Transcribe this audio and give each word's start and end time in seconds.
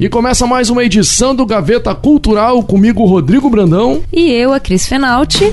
E 0.00 0.08
começa 0.08 0.46
mais 0.46 0.70
uma 0.70 0.84
edição 0.84 1.34
do 1.34 1.44
Gaveta 1.44 1.92
Cultural 1.92 2.62
comigo, 2.62 3.04
Rodrigo 3.04 3.50
Brandão. 3.50 4.00
E 4.12 4.30
eu, 4.30 4.52
a 4.52 4.60
Cris 4.60 4.86
Fenalti. 4.86 5.52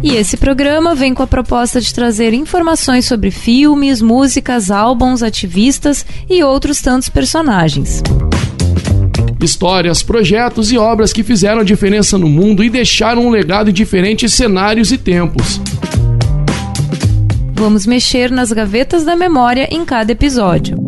E 0.00 0.14
esse 0.14 0.36
programa 0.36 0.94
vem 0.94 1.12
com 1.12 1.22
a 1.24 1.26
proposta 1.26 1.80
de 1.80 1.92
trazer 1.92 2.32
informações 2.32 3.06
sobre 3.06 3.32
filmes, 3.32 4.00
músicas, 4.00 4.70
álbuns, 4.70 5.20
ativistas 5.20 6.06
e 6.30 6.44
outros 6.44 6.80
tantos 6.80 7.08
personagens. 7.08 8.00
Histórias, 9.42 10.04
projetos 10.04 10.70
e 10.70 10.78
obras 10.78 11.12
que 11.12 11.24
fizeram 11.24 11.64
diferença 11.64 12.16
no 12.16 12.28
mundo 12.28 12.62
e 12.62 12.70
deixaram 12.70 13.26
um 13.26 13.30
legado 13.30 13.70
em 13.70 13.72
diferentes 13.72 14.32
cenários 14.32 14.92
e 14.92 14.98
tempos. 14.98 15.60
Vamos 17.54 17.84
mexer 17.84 18.30
nas 18.30 18.52
gavetas 18.52 19.04
da 19.04 19.16
memória 19.16 19.66
em 19.72 19.84
cada 19.84 20.12
episódio. 20.12 20.83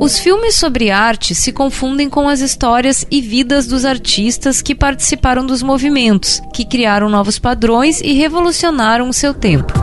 Os 0.00 0.18
filmes 0.18 0.54
sobre 0.54 0.90
arte 0.90 1.34
se 1.34 1.52
confundem 1.52 2.08
com 2.08 2.26
as 2.26 2.40
histórias 2.40 3.04
e 3.10 3.20
vidas 3.20 3.66
dos 3.66 3.84
artistas 3.84 4.62
que 4.62 4.74
participaram 4.74 5.44
dos 5.44 5.62
movimentos, 5.62 6.40
que 6.54 6.64
criaram 6.64 7.10
novos 7.10 7.38
padrões 7.38 8.00
e 8.00 8.14
revolucionaram 8.14 9.10
o 9.10 9.12
seu 9.12 9.34
tempo. 9.34 9.74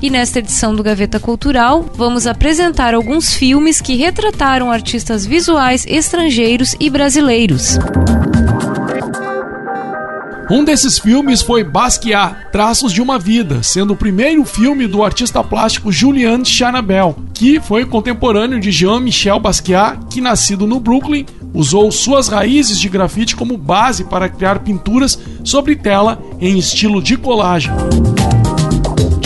E 0.00 0.08
nesta 0.08 0.38
edição 0.38 0.74
do 0.74 0.82
Gaveta 0.82 1.20
Cultural, 1.20 1.84
vamos 1.94 2.26
apresentar 2.26 2.94
alguns 2.94 3.34
filmes 3.34 3.82
que 3.82 3.96
retrataram 3.96 4.70
artistas 4.70 5.26
visuais 5.26 5.84
estrangeiros 5.86 6.74
e 6.80 6.88
brasileiros. 6.88 7.78
Um 10.50 10.64
desses 10.64 10.98
filmes 10.98 11.42
foi 11.42 11.62
Basquiat, 11.62 12.50
Traços 12.50 12.90
de 12.90 13.02
uma 13.02 13.18
Vida, 13.18 13.62
sendo 13.62 13.92
o 13.92 13.96
primeiro 13.96 14.46
filme 14.46 14.86
do 14.86 15.04
artista 15.04 15.44
plástico 15.44 15.92
Julian 15.92 16.42
Chanabel, 16.42 17.18
que 17.34 17.60
foi 17.60 17.84
contemporâneo 17.84 18.58
de 18.58 18.70
Jean-Michel 18.70 19.38
Basquiat, 19.38 19.98
que 20.08 20.22
nascido 20.22 20.66
no 20.66 20.80
Brooklyn, 20.80 21.26
usou 21.52 21.92
suas 21.92 22.28
raízes 22.28 22.78
de 22.78 22.88
grafite 22.88 23.36
como 23.36 23.58
base 23.58 24.04
para 24.04 24.28
criar 24.30 24.60
pinturas 24.60 25.18
sobre 25.44 25.76
tela 25.76 26.18
em 26.40 26.56
estilo 26.56 27.02
de 27.02 27.18
colagem. 27.18 27.70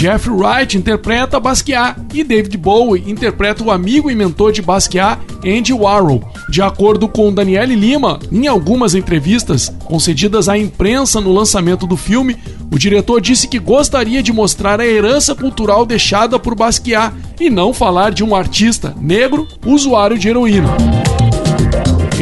Jeffrey 0.03 0.35
Wright 0.35 0.77
interpreta 0.77 1.39
Basquiat 1.39 1.95
e 2.13 2.25
David 2.25 2.57
Bowie 2.57 3.09
interpreta 3.09 3.63
o 3.63 3.71
amigo 3.71 4.11
e 4.11 4.17
mentor 4.17 4.51
de 4.51 4.61
Basquiat, 4.61 5.21
Andy 5.47 5.73
Warhol. 5.73 6.29
De 6.51 6.61
acordo 6.61 7.07
com 7.07 7.33
Daniele 7.33 7.77
Lima, 7.77 8.19
em 8.33 8.49
algumas 8.49 8.97
entrevistas 8.97 9.73
concedidas 9.85 10.49
à 10.49 10.59
imprensa 10.59 11.21
no 11.21 11.33
lançamento 11.33 11.87
do 11.87 11.97
filme, 11.97 12.37
o 12.69 12.77
diretor 12.81 13.21
disse 13.21 13.47
que 13.47 13.61
gostaria 13.61 14.25
de 14.25 14.33
mostrar 14.33 14.81
a 14.81 14.85
herança 14.85 15.37
cultural 15.37 15.87
deixada 15.87 16.37
por 16.37 16.57
Basquiat 16.57 17.15
e 17.39 17.49
não 17.49 17.73
falar 17.73 18.11
de 18.11 18.25
um 18.25 18.35
artista 18.35 18.93
negro 19.01 19.47
usuário 19.65 20.19
de 20.19 20.29
heroína. 20.29 21.12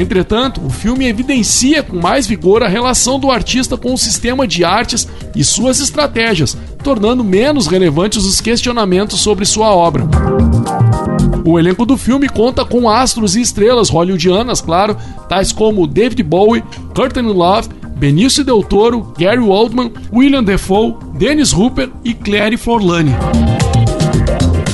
Entretanto, 0.00 0.64
o 0.64 0.70
filme 0.70 1.06
evidencia 1.06 1.82
com 1.82 2.00
mais 2.00 2.26
vigor 2.26 2.62
a 2.62 2.68
relação 2.68 3.20
do 3.20 3.30
artista 3.30 3.76
com 3.76 3.92
o 3.92 3.98
sistema 3.98 4.46
de 4.46 4.64
artes 4.64 5.06
e 5.36 5.44
suas 5.44 5.78
estratégias, 5.78 6.56
tornando 6.82 7.22
menos 7.22 7.66
relevantes 7.66 8.24
os 8.24 8.40
questionamentos 8.40 9.20
sobre 9.20 9.44
sua 9.44 9.74
obra. 9.74 10.08
O 11.44 11.58
elenco 11.58 11.84
do 11.84 11.98
filme 11.98 12.30
conta 12.30 12.64
com 12.64 12.88
astros 12.88 13.36
e 13.36 13.42
estrelas 13.42 13.90
hollywoodianas, 13.90 14.62
claro, 14.62 14.96
tais 15.28 15.52
como 15.52 15.86
David 15.86 16.22
Bowie, 16.22 16.64
Courtney 16.94 17.30
Love, 17.30 17.68
Benício 17.98 18.42
Del 18.42 18.62
Toro, 18.62 19.12
Gary 19.18 19.38
Oldman, 19.38 19.92
William 20.10 20.42
Defoe, 20.42 20.96
Dennis 21.18 21.52
Hooper 21.52 21.90
e 22.02 22.14
Claire 22.14 22.56
Forlani. 22.56 23.14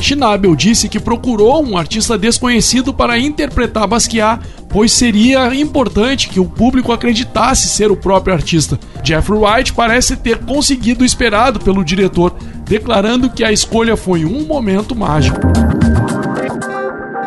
Schnabel 0.01 0.55
disse 0.55 0.89
que 0.89 1.01
procurou 1.01 1.65
um 1.65 1.77
artista 1.77 2.19
desconhecido 2.19 2.93
para 2.93 3.19
interpretar 3.19 3.87
Basquiat, 3.87 4.41
pois 4.69 4.93
seria 4.93 5.55
importante 5.55 6.29
que 6.29 6.41
o 6.41 6.45
público 6.45 6.93
acreditasse 6.93 7.69
ser 7.69 7.91
o 7.91 7.97
próprio 7.97 8.35
artista. 8.35 8.79
Jeffrey 9.03 9.39
Wright 9.39 9.73
parece 9.73 10.17
ter 10.17 10.39
conseguido 10.39 11.03
o 11.03 11.07
esperado 11.07 11.61
pelo 11.61 11.85
diretor, 11.85 12.35
declarando 12.65 13.31
que 13.31 13.45
a 13.45 13.53
escolha 13.53 13.97
foi 13.97 14.25
um 14.25 14.45
momento 14.45 14.95
mágico. 14.95 15.41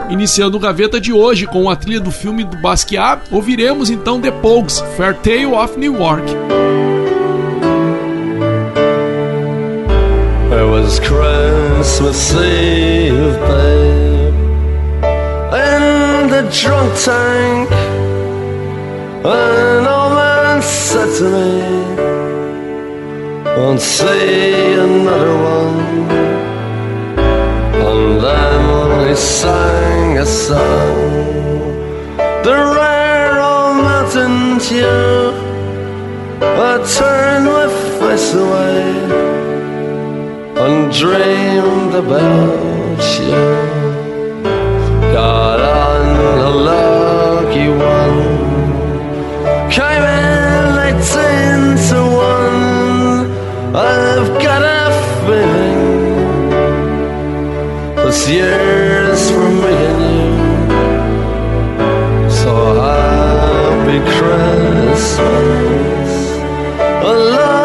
Iniciando 0.10 0.58
o 0.58 0.60
Gaveta 0.60 1.00
de 1.00 1.14
hoje 1.14 1.46
com 1.46 1.70
a 1.70 1.76
trilha 1.76 2.00
do 2.00 2.12
filme 2.12 2.44
do 2.44 2.58
Basquiat, 2.58 3.22
ouviremos 3.32 3.90
então 3.90 4.20
The 4.20 4.32
Pogues, 4.32 4.84
Fair 4.98 5.16
Tale 5.16 5.46
of 5.46 5.78
New 5.78 5.98
York. 5.98 6.79
It 10.52 10.64
was 10.64 11.00
Christmas 11.00 12.34
Eve, 12.34 13.38
babe, 13.40 14.34
in 15.54 16.28
the 16.28 16.42
drunk 16.52 16.92
tank. 17.06 17.70
An 19.24 19.86
old 19.86 20.14
man 20.14 20.60
said 20.64 21.10
to 21.20 21.26
me, 21.36 21.62
Won't 23.58 23.80
see 23.80 24.74
another 24.74 25.36
one. 25.38 26.10
And 27.86 28.20
then 28.20 29.08
he 29.08 29.16
sang 29.16 30.18
a 30.18 30.26
song, 30.26 31.70
the 32.44 32.56
rare 32.76 33.40
old 33.40 33.76
mountain 33.86 34.58
tune. 34.58 35.36
I 36.42 36.82
turned 36.98 37.46
my 37.46 37.68
face 38.00 38.34
away 38.34 39.10
and 40.62 40.92
dreamed 40.92 41.94
about 41.96 43.00
you. 43.18 43.42
Got 45.14 45.60
on 45.62 46.06
a 46.40 46.50
lucky 46.50 47.70
one, 47.70 48.20
came 49.72 50.04
in 50.04 50.78
eighteen 50.88 51.62
to 51.88 52.00
one. 52.34 53.32
I've 53.74 54.32
got 54.44 54.62
a 54.62 54.92
feeling 55.26 55.84
this 57.96 58.20
year's 58.28 59.24
for 59.32 59.50
me 59.64 59.76
and 59.92 60.04
you. 60.12 60.32
So 62.30 62.54
happy 62.82 64.00
Christmas. 64.18 65.22
I 66.82 67.12
love 67.14 67.59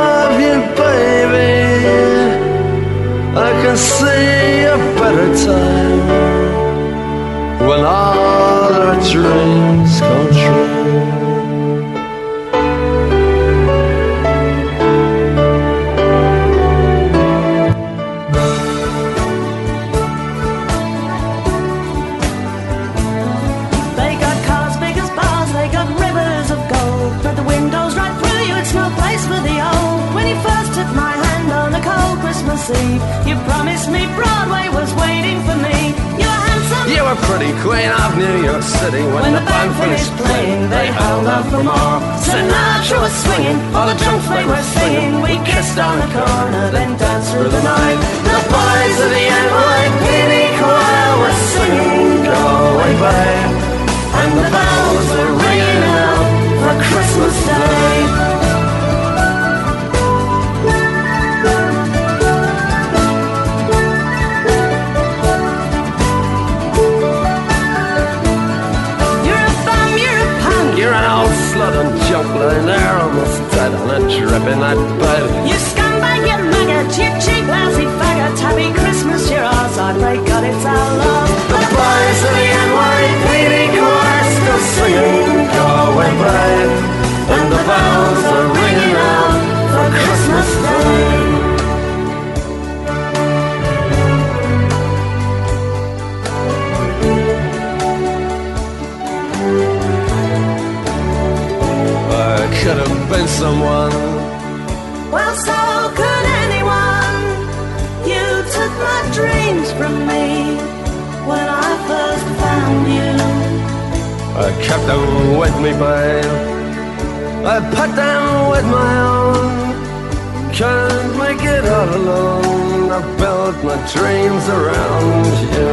Make 121.24 121.42
it 121.42 121.64
all 121.64 121.88
alone. 121.88 122.90
I 122.92 123.00
built 123.16 123.56
my 123.64 123.78
dreams 123.94 124.44
around 124.56 125.24
you. 125.54 125.72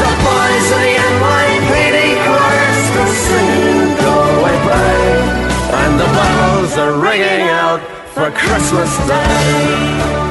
The 0.00 0.12
boys 0.26 0.68
of 0.76 0.82
the 0.84 0.94
NYPD 1.08 1.98
chorus 2.26 2.82
are 3.00 3.14
singing 3.24 3.96
"Go 4.04 4.14
Away, 4.36 4.56
Babe," 4.68 5.28
and 5.80 5.92
the 6.02 6.08
bells 6.18 6.72
are 6.84 6.94
ringing 7.08 7.48
out 7.48 7.80
for 8.12 8.30
Christmas 8.30 8.92
Day. 9.08 10.29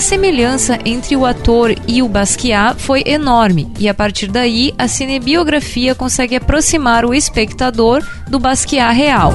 A 0.00 0.02
semelhança 0.02 0.78
entre 0.86 1.14
o 1.14 1.26
ator 1.26 1.74
e 1.86 2.02
o 2.02 2.08
Basquiat 2.08 2.80
foi 2.80 3.02
enorme, 3.04 3.70
e 3.78 3.86
a 3.86 3.92
partir 3.92 4.28
daí 4.28 4.72
a 4.78 4.88
cinebiografia 4.88 5.94
consegue 5.94 6.34
aproximar 6.36 7.04
o 7.04 7.12
espectador 7.12 8.02
do 8.26 8.38
Basquiat 8.38 8.96
real. 8.96 9.34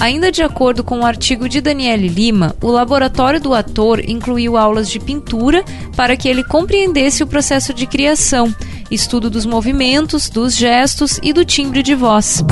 Ainda 0.00 0.32
de 0.32 0.42
acordo 0.42 0.82
com 0.82 0.94
o 0.94 0.98
um 1.00 1.04
artigo 1.04 1.50
de 1.50 1.60
Daniele 1.60 2.08
Lima, 2.08 2.56
o 2.62 2.70
laboratório 2.70 3.38
do 3.38 3.52
ator 3.52 4.02
incluiu 4.08 4.56
aulas 4.56 4.88
de 4.88 4.98
pintura 4.98 5.62
para 5.94 6.16
que 6.16 6.26
ele 6.26 6.42
compreendesse 6.42 7.22
o 7.22 7.26
processo 7.26 7.74
de 7.74 7.86
criação, 7.86 8.50
estudo 8.90 9.28
dos 9.28 9.44
movimentos, 9.44 10.30
dos 10.30 10.56
gestos 10.56 11.20
e 11.22 11.34
do 11.34 11.44
timbre 11.44 11.82
de 11.82 11.94
voz. 11.94 12.42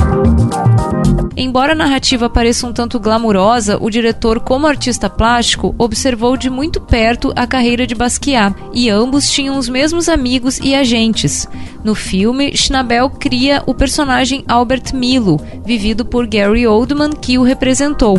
Embora 1.41 1.71
a 1.71 1.75
narrativa 1.75 2.29
pareça 2.29 2.67
um 2.67 2.73
tanto 2.73 2.99
glamurosa, 2.99 3.77
o 3.79 3.89
diretor, 3.89 4.41
como 4.41 4.67
artista 4.67 5.09
plástico, 5.09 5.73
observou 5.77 6.35
de 6.35 6.49
muito 6.49 6.81
perto 6.81 7.31
a 7.33 7.47
carreira 7.47 7.87
de 7.87 7.95
Basquiat 7.95 8.53
e 8.73 8.89
ambos 8.89 9.31
tinham 9.31 9.57
os 9.57 9.69
mesmos 9.69 10.09
amigos 10.09 10.59
e 10.59 10.75
agentes. 10.75 11.47
No 11.81 11.95
filme, 11.95 12.57
Schnabel 12.57 13.09
cria 13.09 13.63
o 13.65 13.73
personagem 13.73 14.43
Albert 14.49 14.93
Milo, 14.93 15.39
vivido 15.65 16.03
por 16.03 16.27
Gary 16.27 16.67
Oldman, 16.67 17.11
que 17.11 17.37
o 17.37 17.43
representou. 17.43 18.17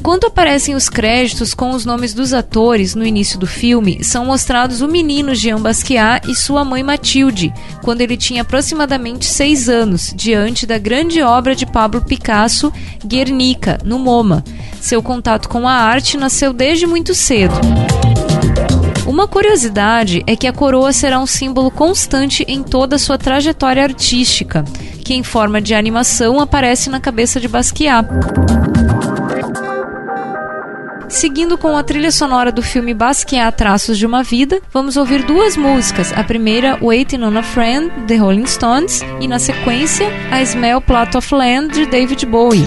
Enquanto 0.00 0.28
aparecem 0.28 0.74
os 0.74 0.88
créditos 0.88 1.52
com 1.52 1.72
os 1.72 1.84
nomes 1.84 2.14
dos 2.14 2.32
atores 2.32 2.94
no 2.94 3.04
início 3.04 3.38
do 3.38 3.46
filme, 3.46 4.02
são 4.02 4.24
mostrados 4.24 4.80
o 4.80 4.88
menino 4.88 5.34
Jean 5.34 5.60
Basquiat 5.60 6.26
e 6.26 6.34
sua 6.34 6.64
mãe 6.64 6.82
Mathilde, 6.82 7.52
quando 7.82 8.00
ele 8.00 8.16
tinha 8.16 8.40
aproximadamente 8.40 9.26
seis 9.26 9.68
anos, 9.68 10.10
diante 10.16 10.66
da 10.66 10.78
grande 10.78 11.20
obra 11.20 11.54
de 11.54 11.66
Pablo 11.66 12.00
Picasso, 12.00 12.72
Guernica, 13.04 13.78
no 13.84 13.98
MoMA. 13.98 14.42
Seu 14.80 15.02
contato 15.02 15.50
com 15.50 15.68
a 15.68 15.74
arte 15.74 16.16
nasceu 16.16 16.54
desde 16.54 16.86
muito 16.86 17.14
cedo. 17.14 17.54
Uma 19.06 19.28
curiosidade 19.28 20.22
é 20.26 20.34
que 20.34 20.46
a 20.46 20.52
coroa 20.52 20.94
será 20.94 21.20
um 21.20 21.26
símbolo 21.26 21.70
constante 21.70 22.42
em 22.48 22.62
toda 22.62 22.96
a 22.96 22.98
sua 22.98 23.18
trajetória 23.18 23.82
artística, 23.82 24.64
que 25.04 25.12
em 25.12 25.22
forma 25.22 25.60
de 25.60 25.74
animação 25.74 26.40
aparece 26.40 26.88
na 26.88 27.00
cabeça 27.00 27.38
de 27.38 27.48
Basquiat. 27.48 28.08
Seguindo 31.10 31.58
com 31.58 31.76
a 31.76 31.82
trilha 31.82 32.12
sonora 32.12 32.52
do 32.52 32.62
filme 32.62 32.94
Basquiat 32.94 33.56
Traços 33.56 33.98
de 33.98 34.06
uma 34.06 34.22
Vida, 34.22 34.62
vamos 34.72 34.96
ouvir 34.96 35.24
duas 35.24 35.56
músicas. 35.56 36.12
A 36.12 36.22
primeira, 36.22 36.78
Waiting 36.80 37.22
on 37.24 37.36
a 37.36 37.42
Friend, 37.42 37.90
The 38.06 38.16
Rolling 38.16 38.46
Stones, 38.46 39.02
e 39.20 39.26
na 39.26 39.40
sequência, 39.40 40.06
A 40.30 40.40
Smell 40.40 40.80
Plot 40.80 41.16
of 41.16 41.34
Land, 41.34 41.74
de 41.74 41.86
David 41.86 42.24
Bowie. 42.26 42.64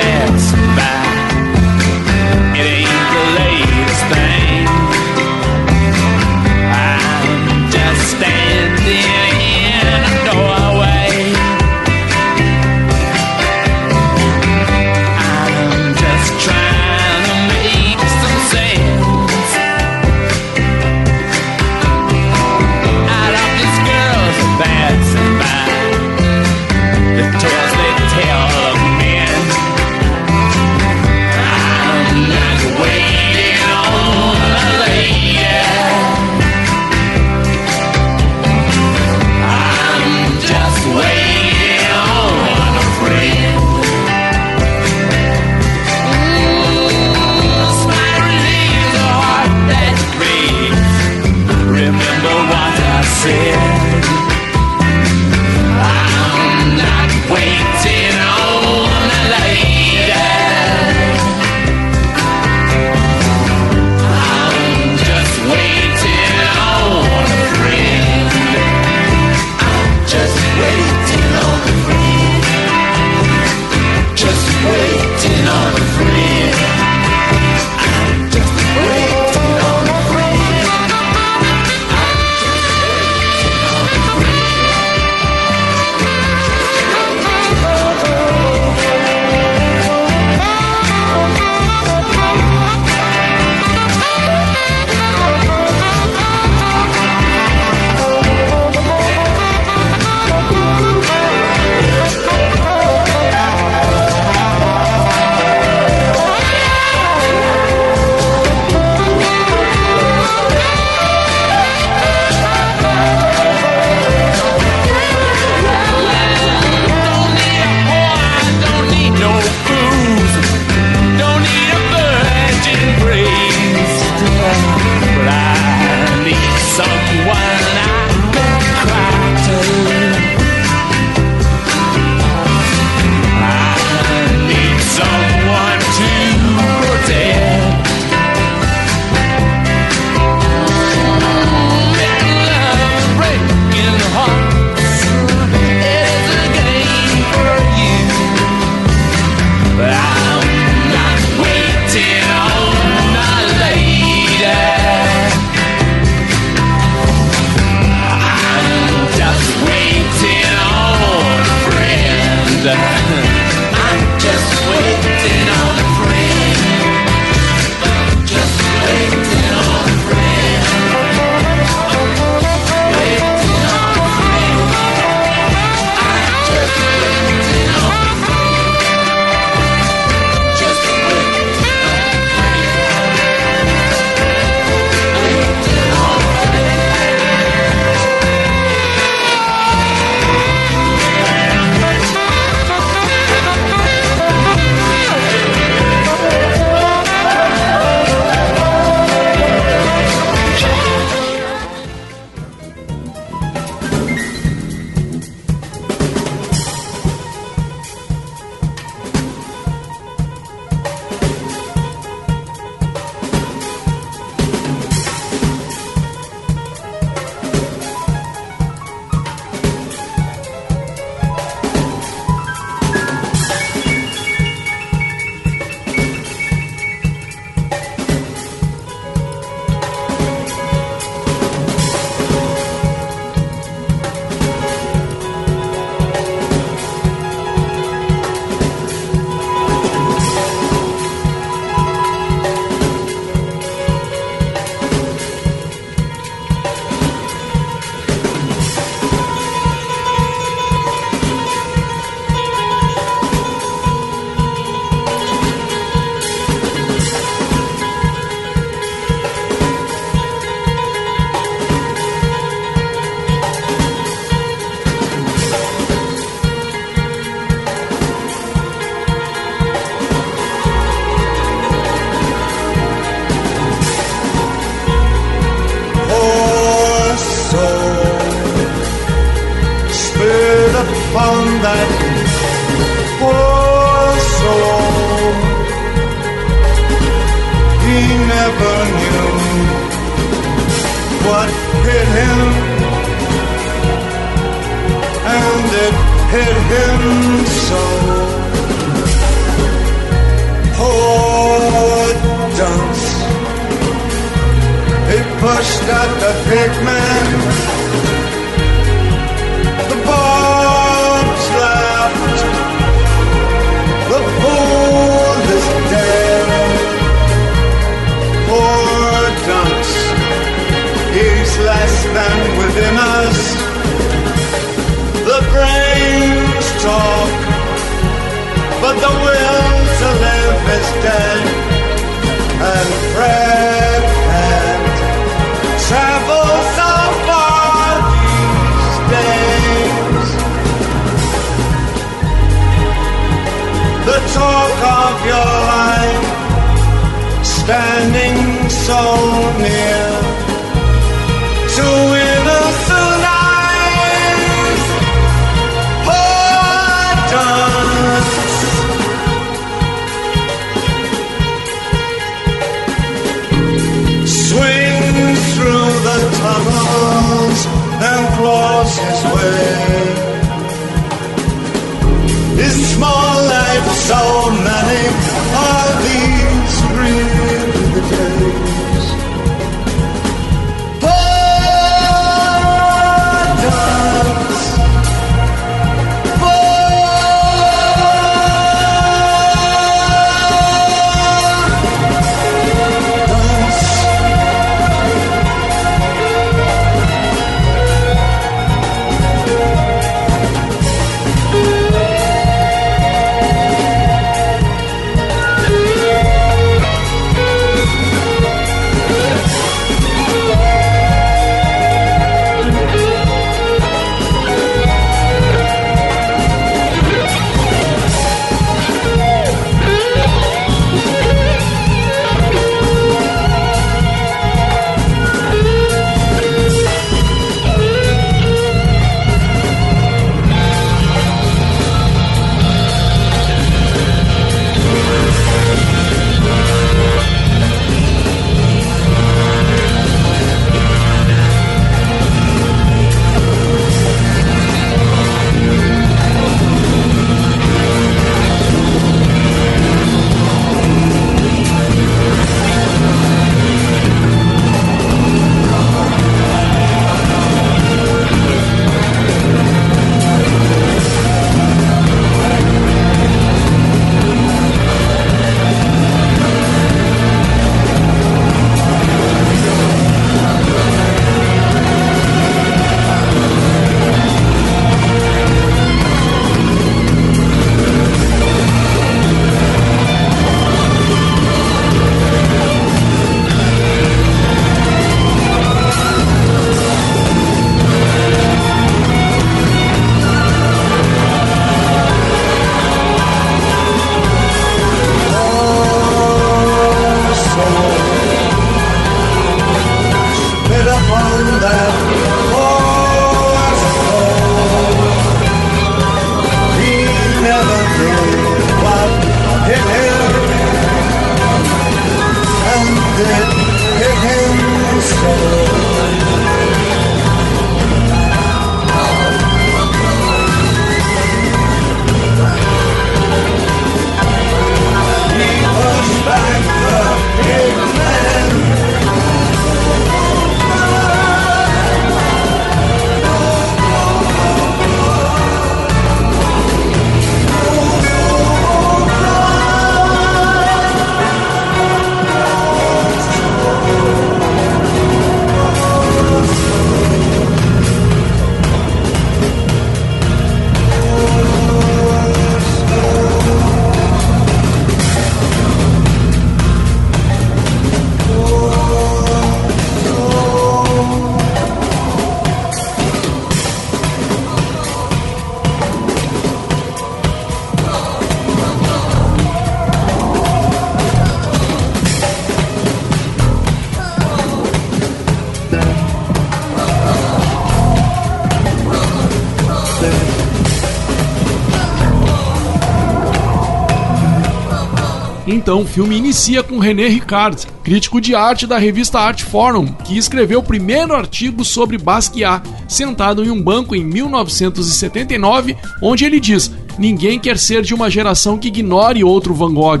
Então 585.52 585.82
o 585.82 585.86
filme 585.86 586.16
inicia 586.16 586.62
com 586.62 586.78
René 586.78 587.06
Ricard, 587.08 587.66
crítico 587.84 588.22
de 588.22 588.34
arte 588.34 588.66
da 588.66 588.78
revista 588.78 589.20
Art 589.20 589.42
Forum, 589.42 589.84
que 589.84 590.16
escreveu 590.16 590.60
o 590.60 590.62
primeiro 590.62 591.14
artigo 591.14 591.62
sobre 591.62 591.98
Basquiat, 591.98 592.66
sentado 592.88 593.44
em 593.44 593.50
um 593.50 593.62
banco 593.62 593.94
em 593.94 594.02
1979, 594.02 595.76
onde 596.00 596.24
ele 596.24 596.40
diz: 596.40 596.72
Ninguém 596.98 597.38
quer 597.38 597.58
ser 597.58 597.82
de 597.82 597.92
uma 597.92 598.08
geração 598.08 598.56
que 598.56 598.68
ignore 598.68 599.22
outro 599.22 599.52
Van 599.52 599.74
Gogh. 599.74 600.00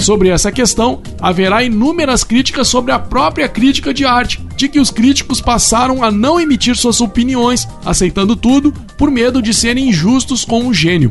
Sobre 0.00 0.28
essa 0.28 0.52
questão, 0.52 1.02
haverá 1.20 1.64
inúmeras 1.64 2.22
críticas 2.22 2.68
sobre 2.68 2.92
a 2.92 2.98
própria 2.98 3.48
crítica 3.48 3.92
de 3.92 4.04
arte, 4.04 4.40
de 4.56 4.68
que 4.68 4.78
os 4.78 4.92
críticos 4.92 5.40
passaram 5.40 6.04
a 6.04 6.12
não 6.12 6.38
emitir 6.38 6.76
suas 6.76 7.00
opiniões, 7.00 7.66
aceitando 7.84 8.36
tudo 8.36 8.72
por 8.96 9.10
medo 9.10 9.42
de 9.42 9.52
serem 9.52 9.88
injustos 9.88 10.44
com 10.44 10.68
o 10.68 10.72
gênio. 10.72 11.10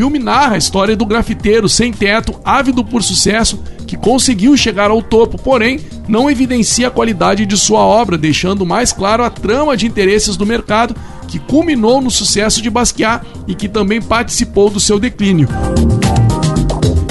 Filme 0.00 0.18
narra 0.18 0.54
a 0.54 0.56
história 0.56 0.96
do 0.96 1.04
grafiteiro 1.04 1.68
sem 1.68 1.92
teto, 1.92 2.40
ávido 2.42 2.82
por 2.82 3.02
sucesso, 3.02 3.62
que 3.86 3.98
conseguiu 3.98 4.56
chegar 4.56 4.90
ao 4.90 5.02
topo, 5.02 5.36
porém 5.36 5.78
não 6.08 6.30
evidencia 6.30 6.88
a 6.88 6.90
qualidade 6.90 7.44
de 7.44 7.54
sua 7.54 7.80
obra, 7.80 8.16
deixando 8.16 8.64
mais 8.64 8.94
claro 8.94 9.22
a 9.22 9.28
trama 9.28 9.76
de 9.76 9.86
interesses 9.86 10.38
do 10.38 10.46
mercado 10.46 10.96
que 11.28 11.38
culminou 11.38 12.00
no 12.00 12.10
sucesso 12.10 12.62
de 12.62 12.70
Basquiat 12.70 13.26
e 13.46 13.54
que 13.54 13.68
também 13.68 14.00
participou 14.00 14.70
do 14.70 14.80
seu 14.80 14.98
declínio. 14.98 15.46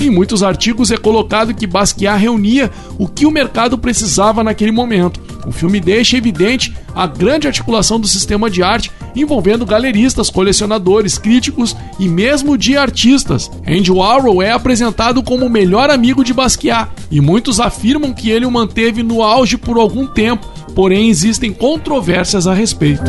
Em 0.09 0.11
muitos 0.11 0.41
artigos 0.41 0.89
é 0.89 0.97
colocado 0.97 1.53
que 1.53 1.67
Basquiat 1.67 2.19
reunia 2.19 2.71
o 2.97 3.07
que 3.07 3.27
o 3.27 3.31
mercado 3.31 3.77
precisava 3.77 4.43
naquele 4.43 4.71
momento. 4.71 5.21
O 5.45 5.51
filme 5.51 5.79
deixa 5.79 6.17
evidente 6.17 6.75
a 6.95 7.05
grande 7.05 7.45
articulação 7.45 7.99
do 7.99 8.07
sistema 8.07 8.49
de 8.49 8.63
arte 8.63 8.91
envolvendo 9.15 9.67
galeristas, 9.67 10.31
colecionadores, 10.31 11.19
críticos 11.19 11.77
e 11.99 12.07
mesmo 12.07 12.57
de 12.57 12.75
artistas. 12.75 13.51
Andy 13.67 13.91
Warhol 13.91 14.41
é 14.41 14.51
apresentado 14.51 15.21
como 15.21 15.45
o 15.45 15.49
melhor 15.49 15.91
amigo 15.91 16.23
de 16.23 16.33
Basquiat 16.33 16.89
e 17.11 17.21
muitos 17.21 17.59
afirmam 17.59 18.11
que 18.11 18.31
ele 18.31 18.47
o 18.47 18.51
manteve 18.51 19.03
no 19.03 19.21
auge 19.21 19.57
por 19.57 19.77
algum 19.77 20.07
tempo, 20.07 20.47
porém 20.73 21.07
existem 21.07 21.53
controvérsias 21.53 22.47
a 22.47 22.53
respeito. 22.55 23.03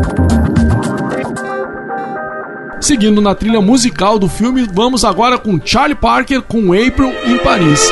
Seguindo 2.80 3.20
na 3.20 3.34
trilha 3.34 3.60
musical 3.60 4.18
do 4.18 4.28
filme, 4.28 4.66
vamos 4.72 5.04
agora 5.04 5.38
com 5.38 5.60
Charlie 5.62 5.94
Parker 5.94 6.42
com 6.42 6.72
April 6.72 7.12
em 7.26 7.38
Paris. 7.38 7.88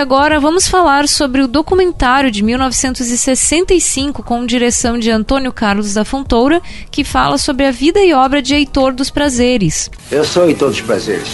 Agora 0.00 0.40
vamos 0.40 0.66
falar 0.66 1.06
sobre 1.06 1.42
o 1.42 1.46
documentário 1.46 2.30
de 2.30 2.42
1965 2.42 4.22
com 4.22 4.46
direção 4.46 4.98
de 4.98 5.10
Antônio 5.10 5.52
Carlos 5.52 5.92
da 5.92 6.06
Fontoura, 6.06 6.62
que 6.90 7.04
fala 7.04 7.36
sobre 7.36 7.66
a 7.66 7.70
vida 7.70 8.00
e 8.00 8.14
obra 8.14 8.40
de 8.40 8.54
Heitor 8.54 8.94
dos 8.94 9.10
Prazeres. 9.10 9.90
Eu 10.10 10.24
sou 10.24 10.48
Heitor 10.48 10.70
dos 10.70 10.80
Prazeres. 10.80 11.28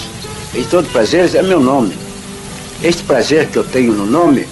Heitor 0.52 0.82
dos 0.82 0.90
Prazeres 0.90 1.36
é 1.36 1.42
meu 1.42 1.60
nome. 1.60 1.96
Este 2.82 3.04
prazer 3.04 3.48
que 3.48 3.56
eu 3.56 3.64
tenho 3.64 3.92
no 3.92 4.04
nome 4.04 4.48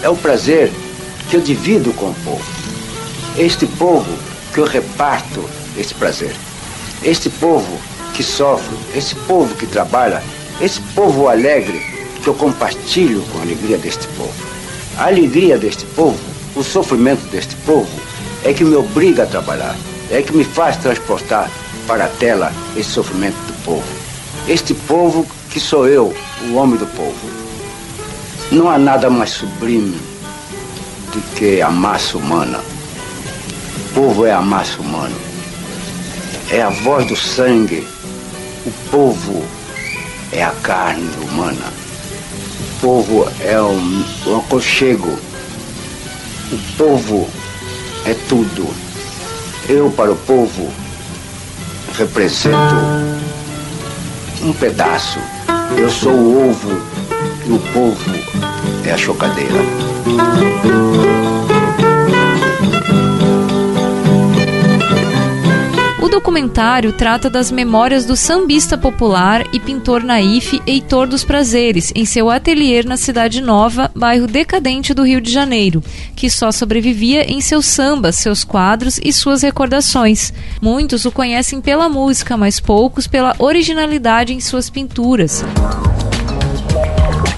é 0.00 0.08
o 0.08 0.16
prazer 0.16 0.72
que 1.28 1.36
eu 1.36 1.40
divido 1.40 1.92
com 1.94 2.10
o 2.10 2.14
povo. 2.24 2.44
Este 3.36 3.66
povo 3.66 4.10
que 4.54 4.60
eu 4.60 4.64
reparto 4.64 5.44
esse 5.76 5.92
prazer. 5.92 6.34
Este 7.02 7.28
povo 7.28 7.76
que 8.14 8.22
sofre, 8.22 8.76
esse 8.94 9.16
povo 9.16 9.52
que 9.56 9.66
trabalha, 9.66 10.22
esse 10.60 10.80
povo 10.94 11.28
alegre 11.28 11.93
que 12.24 12.30
eu 12.30 12.34
compartilho 12.34 13.20
com 13.30 13.38
a 13.38 13.42
alegria 13.42 13.76
deste 13.76 14.08
povo. 14.08 14.32
A 14.96 15.08
alegria 15.08 15.58
deste 15.58 15.84
povo, 15.84 16.18
o 16.56 16.64
sofrimento 16.64 17.20
deste 17.30 17.54
povo, 17.56 17.86
é 18.42 18.52
que 18.54 18.64
me 18.64 18.74
obriga 18.74 19.24
a 19.24 19.26
trabalhar. 19.26 19.76
é 20.10 20.22
que 20.22 20.36
me 20.36 20.44
faz 20.44 20.76
transportar 20.76 21.50
para 21.86 22.04
a 22.04 22.08
tela 22.08 22.52
esse 22.76 22.90
sofrimento 22.90 23.36
do 23.46 23.64
povo. 23.64 23.84
Este 24.46 24.74
povo 24.74 25.26
que 25.50 25.58
sou 25.58 25.88
eu, 25.88 26.14
o 26.48 26.54
homem 26.54 26.76
do 26.76 26.86
povo. 26.86 27.14
Não 28.52 28.70
há 28.70 28.78
nada 28.78 29.08
mais 29.10 29.30
sublime 29.30 29.98
do 31.12 31.20
que 31.36 31.60
a 31.60 31.70
massa 31.70 32.18
humana. 32.18 32.60
O 33.76 33.94
povo 33.94 34.26
é 34.26 34.32
a 34.32 34.42
massa 34.42 34.80
humana. 34.80 35.16
É 36.50 36.62
a 36.62 36.68
voz 36.68 37.06
do 37.06 37.16
sangue. 37.16 37.86
O 38.66 38.70
povo 38.90 39.42
é 40.30 40.44
a 40.44 40.50
carne 40.62 41.08
humana. 41.22 41.73
O 42.84 42.86
povo 42.86 43.26
é 43.40 43.58
um, 43.62 44.04
um 44.26 44.36
aconchego. 44.36 45.18
O 46.52 46.58
povo 46.76 47.26
é 48.04 48.12
tudo. 48.28 48.68
Eu, 49.66 49.90
para 49.90 50.12
o 50.12 50.16
povo, 50.16 50.70
represento 51.96 52.74
um 54.42 54.52
pedaço. 54.52 55.18
Eu 55.78 55.88
sou 55.88 56.12
o 56.12 56.50
ovo 56.50 56.78
e 57.46 57.52
o 57.52 57.58
povo 57.72 58.10
é 58.84 58.92
a 58.92 58.98
chocadeira. 58.98 59.62
Documentário 66.14 66.92
trata 66.92 67.28
das 67.28 67.50
memórias 67.50 68.04
do 68.04 68.14
sambista 68.14 68.78
popular 68.78 69.44
e 69.52 69.58
pintor 69.58 70.04
naif 70.04 70.62
Heitor 70.64 71.08
dos 71.08 71.24
Prazeres, 71.24 71.90
em 71.92 72.04
seu 72.04 72.30
ateliê 72.30 72.84
na 72.84 72.96
Cidade 72.96 73.40
Nova, 73.40 73.90
bairro 73.96 74.28
decadente 74.28 74.94
do 74.94 75.02
Rio 75.02 75.20
de 75.20 75.32
Janeiro, 75.32 75.82
que 76.14 76.30
só 76.30 76.52
sobrevivia 76.52 77.28
em 77.28 77.40
seus 77.40 77.66
sambas, 77.66 78.14
seus 78.14 78.44
quadros 78.44 79.00
e 79.02 79.12
suas 79.12 79.42
recordações. 79.42 80.32
Muitos 80.62 81.04
o 81.04 81.10
conhecem 81.10 81.60
pela 81.60 81.88
música, 81.88 82.36
mas 82.36 82.60
poucos 82.60 83.08
pela 83.08 83.34
originalidade 83.40 84.32
em 84.32 84.38
suas 84.38 84.70
pinturas 84.70 85.44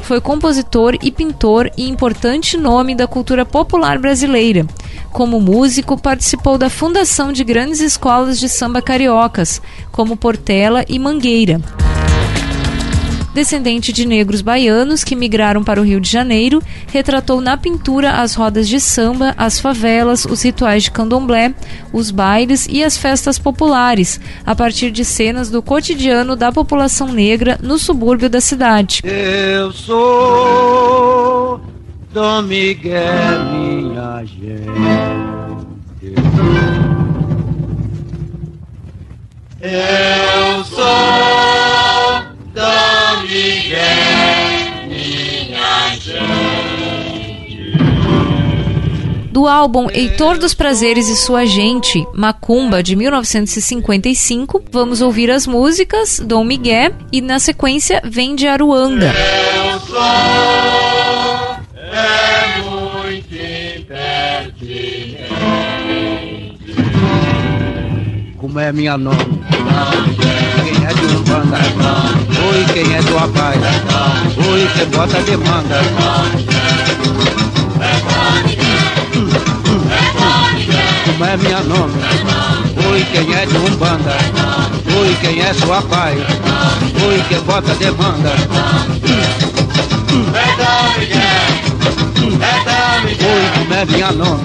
foi 0.03 0.21
compositor 0.21 0.97
e 1.03 1.11
pintor 1.11 1.69
e 1.77 1.89
importante 1.89 2.57
nome 2.57 2.95
da 2.95 3.09
cultura 3.09 3.45
popular 3.45 3.99
brasileira. 3.99 4.65
Como 5.17 5.41
músico, 5.41 5.97
participou 5.97 6.59
da 6.59 6.69
fundação 6.69 7.33
de 7.33 7.43
grandes 7.43 7.81
escolas 7.81 8.39
de 8.39 8.51
samba 8.51 8.83
cariocas, 8.83 9.63
como 9.91 10.15
Portela 10.15 10.85
e 10.87 10.99
Mangueira. 10.99 11.59
Descendente 13.33 13.95
de 13.95 14.07
negros 14.07 14.43
baianos 14.43 15.03
que 15.03 15.17
migraram 15.17 15.65
para 15.65 15.81
o 15.81 15.85
Rio 15.85 16.03
de 16.03 16.11
Janeiro, 16.11 16.63
retratou 16.89 17.41
na 17.41 17.57
pintura 17.57 18.21
as 18.21 18.35
rodas 18.35 18.69
de 18.69 18.79
samba, 18.79 19.33
as 19.39 19.59
favelas, 19.59 20.27
os 20.27 20.43
rituais 20.43 20.83
de 20.83 20.91
candomblé, 20.91 21.55
os 21.95 22.11
bailes 22.11 22.69
e 22.71 22.85
as 22.85 22.99
festas 22.99 23.39
populares, 23.39 24.21
a 24.45 24.55
partir 24.55 24.91
de 24.91 25.03
cenas 25.03 25.49
do 25.49 25.63
cotidiano 25.63 26.37
da 26.37 26.53
população 26.53 27.09
negra 27.09 27.59
no 27.63 27.79
subúrbio 27.79 28.29
da 28.29 28.43
cidade. 28.43 29.01
Eu 29.03 29.73
sou 29.73 31.59
Dom 32.17 32.41
Miguel, 32.45 33.45
minha 33.53 34.25
gente. 34.25 34.57
Eu 39.61 40.65
sou 40.65 40.87
Dom 42.55 43.21
Miguel, 43.21 43.77
minha 44.89 45.95
gente. 45.99 46.17
Do 49.31 49.47
álbum 49.47 49.91
Heitor 49.91 50.39
dos 50.39 50.55
Prazeres 50.55 51.11
e 51.11 51.17
Sua 51.17 51.45
Gente, 51.45 52.03
Macumba, 52.15 52.83
de 52.83 52.97
1955, 52.97 54.65
vamos 54.73 55.03
ouvir 55.03 55.31
as 55.31 55.47
músicas 55.47 56.19
Dom 56.21 56.45
Miguel 56.45 56.93
e, 57.13 57.21
na 57.21 57.39
sequência, 57.39 58.01
Vem 58.03 58.35
de 58.35 58.49
Aruanda. 58.49 59.13
Eu 59.71 59.79
sou 59.81 60.96
é 68.67 68.73
minha 68.73 68.99
nome? 68.99 69.17
Quem 70.65 70.85
é 70.85 70.93
de 70.93 71.07
Umbanda? 71.15 71.57
Oi, 72.49 72.65
quem 72.73 72.97
é 72.97 73.01
do 73.01 73.17
rapaz? 73.17 73.61
Oi, 74.51 74.69
quem 74.75 74.87
bota 74.87 75.23
demanda? 75.23 75.77
Como 81.05 81.25
é 81.25 81.37
minha 81.37 81.61
nome? 81.61 81.95
Oi, 82.91 83.07
quem 83.13 83.35
é 83.35 83.47
de 83.47 83.57
Umbanda? 83.57 84.17
Oi, 84.99 85.17
quem 85.21 85.41
é 85.41 85.55
sua 85.55 85.81
pai? 85.83 86.17
Oi, 87.07 87.25
quem 87.29 87.41
bota 87.43 87.73
demanda? 87.77 88.33
Oi, 91.87 93.51
como 93.59 93.75
é 93.75 93.85
minha 93.85 94.11
nome? 94.13 94.43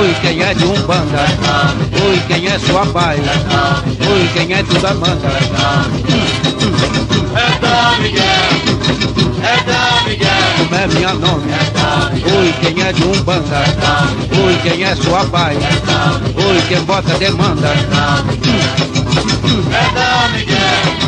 Oi, 0.00 0.16
quem 0.22 0.42
é 0.42 0.54
de 0.54 0.64
Umbanda? 0.64 1.26
Oi, 2.06 2.22
quem 2.26 2.46
é 2.46 2.58
sua 2.58 2.86
pai? 2.86 3.18
Oi, 3.18 4.30
quem 4.32 4.52
é 4.54 4.62
de 4.62 4.86
Amanda? 4.86 5.28
É 7.34 7.58
da 7.60 7.98
Miguel, 8.00 8.24
é 9.42 9.56
da 9.64 10.02
Miguel. 10.08 10.28
Como 10.58 10.74
é 10.74 10.86
minha 10.86 11.12
nome? 11.14 11.52
Oi, 12.38 12.54
quem 12.60 12.82
é 12.82 12.92
de 12.92 13.04
Umbanda? 13.04 13.64
Oi, 14.44 14.58
quem 14.62 14.84
é 14.84 14.96
sua 14.96 15.24
pai? 15.26 15.56
Oi, 15.56 16.62
quem 16.68 16.80
bota 16.84 17.14
demanda? 17.18 17.68
É 17.68 17.78
é 19.74 19.94
da 19.94 20.28
Miguel. 20.32 21.07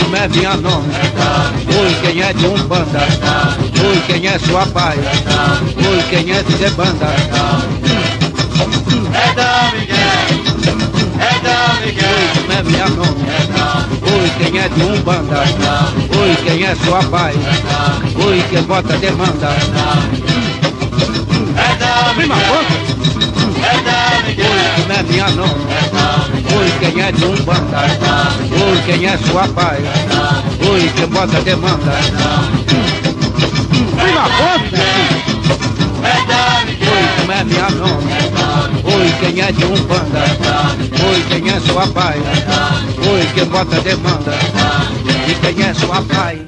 Como 0.00 0.16
é 0.16 0.28
minha 0.28 0.56
nome? 0.56 0.88
Oi, 1.80 1.96
quem 2.02 2.22
é 2.22 2.32
de 2.32 2.46
Umbanda? 2.46 3.00
Oi, 3.86 4.02
quem 4.06 4.26
é 4.26 4.38
sua 4.38 4.66
pai? 4.66 4.96
Oi, 4.96 6.02
quem 6.10 6.32
é 6.32 6.42
de 6.42 6.56
Zebanda? 6.56 7.06
É 9.14 9.34
da 9.34 9.70
Miguel, 9.72 9.98
é 11.20 11.40
da 11.40 11.74
Miguel. 11.80 12.08
Oi, 12.08 12.28
como 12.34 12.52
é 12.52 12.62
minha 12.62 12.88
nome? 12.88 13.28
Oi, 14.12 14.30
quem 14.38 14.58
é 14.60 14.68
de 14.68 14.82
Umbanda? 14.82 15.44
Oi, 16.18 16.36
quem 16.44 16.64
é 16.64 16.74
sua 16.74 17.02
pai? 17.04 17.34
Oi, 18.26 18.44
quem 18.50 18.62
bota 18.62 18.96
demanda? 18.96 19.48
É 21.56 21.74
da 21.74 21.74
É 21.74 21.76
da 21.76 22.14
Miguel. 22.14 22.87
Oi, 23.68 24.34
como 24.76 24.92
é 24.92 25.02
minha 25.02 25.28
nome? 25.30 25.64
Oi, 26.56 26.72
quem 26.80 27.02
é 27.02 27.12
de 27.12 27.24
Umbanda? 27.24 27.78
Oi, 28.50 28.82
quem 28.86 29.06
é 29.06 29.16
sua 29.18 29.46
pai? 29.48 29.78
Oi, 30.70 30.90
quem 30.96 31.06
bota 31.08 31.40
demanda? 31.42 31.92
Da 36.28 36.64
Miguel. 36.64 36.90
Oi, 36.92 37.04
como 37.20 37.32
é 37.32 37.44
minha 37.44 37.70
nome? 37.70 38.12
Oi, 38.84 39.14
quem 39.20 39.40
é 39.42 39.52
de 39.52 39.64
Umbanda? 39.64 40.24
Oi, 41.08 41.24
quem 41.28 41.50
é 41.50 41.60
sua 41.60 41.86
pai? 41.88 42.18
Oi, 43.10 43.28
quem 43.34 43.44
bota 43.44 43.80
demanda? 43.80 44.32
E 45.28 45.34
quem 45.34 45.66
é 45.66 45.74
sua 45.74 46.02
pai? 46.02 46.46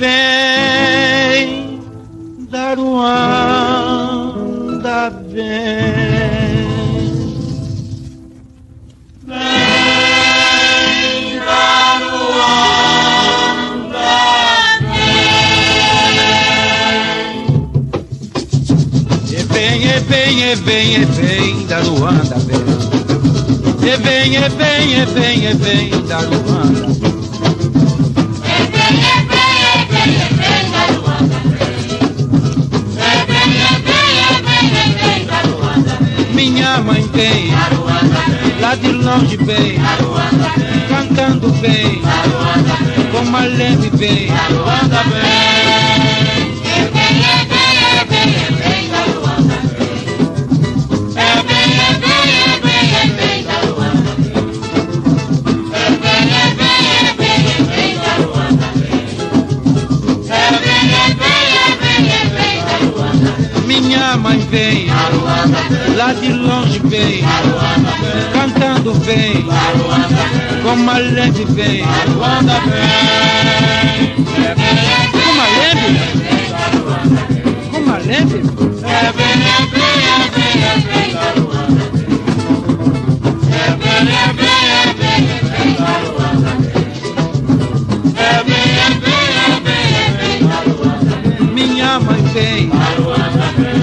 Vem 0.00 1.78
dar 2.50 2.78
Ruanda, 2.78 3.90
vem. 5.28 5.44
Vem 9.26 9.36
Ruanda, 12.08 12.80
vem. 14.80 15.20
E 19.28 19.42
vem, 19.42 19.84
e 19.84 20.00
vem, 20.00 20.40
e 20.40 20.54
vem, 20.54 20.94
e 20.94 21.04
vem 21.04 21.66
da 21.66 21.80
Ruanda, 21.80 22.38
vem. 22.38 22.56
E 23.86 23.96
vem, 23.98 24.34
e 24.34 24.48
vem, 24.48 24.94
e 24.94 25.04
vem, 25.04 25.44
e 25.44 25.52
vem 25.52 25.90
da 26.06 26.20
Ruanda. 26.20 26.88
Minha 36.32 36.78
mãe 36.80 37.06
tem, 37.08 37.50
lá 38.60 38.74
de 38.74 38.92
longe 38.92 39.36
vem, 39.36 39.78
cantando 40.88 41.50
bem, 41.54 42.00
como 43.12 43.36
a 43.36 43.40
leve 43.40 43.90
vem, 43.94 44.28
vem, 69.14 69.44
como 70.62 70.90
a 70.90 70.98
leve 70.98 71.44
vem, 71.46 71.82
como 75.12 75.40
a 75.40 75.48
leve, 75.58 75.98
como 77.72 77.90
a 77.92 77.98
leve. 77.98 78.40
Minha 91.52 91.98
mãe 91.98 92.22
vem, 92.32 92.70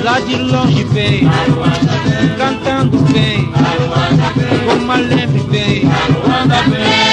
lá 0.04 0.20
de 0.22 0.36
longe 0.38 0.84
vem, 0.86 1.30
cantando 2.38 2.98
vem. 3.06 3.87
Maleme 4.98 5.40
vem, 5.52 5.84
a 5.86 6.62
vem. 6.64 7.08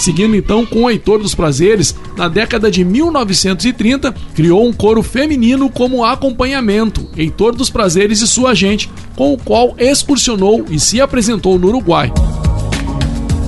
Seguindo 0.00 0.34
então 0.34 0.66
com 0.66 0.84
o 0.84 0.90
Heitor 0.90 1.18
dos 1.20 1.34
Prazeres, 1.34 1.94
na 2.20 2.28
década 2.28 2.70
de 2.70 2.84
1930, 2.84 4.14
criou 4.34 4.68
um 4.68 4.74
coro 4.74 5.02
feminino 5.02 5.70
como 5.70 6.04
acompanhamento, 6.04 7.08
Heitor 7.16 7.56
dos 7.56 7.70
Prazeres 7.70 8.20
e 8.20 8.26
sua 8.26 8.54
gente, 8.54 8.90
com 9.16 9.32
o 9.32 9.38
qual 9.38 9.74
excursionou 9.78 10.66
e 10.68 10.78
se 10.78 11.00
apresentou 11.00 11.58
no 11.58 11.68
Uruguai. 11.68 12.12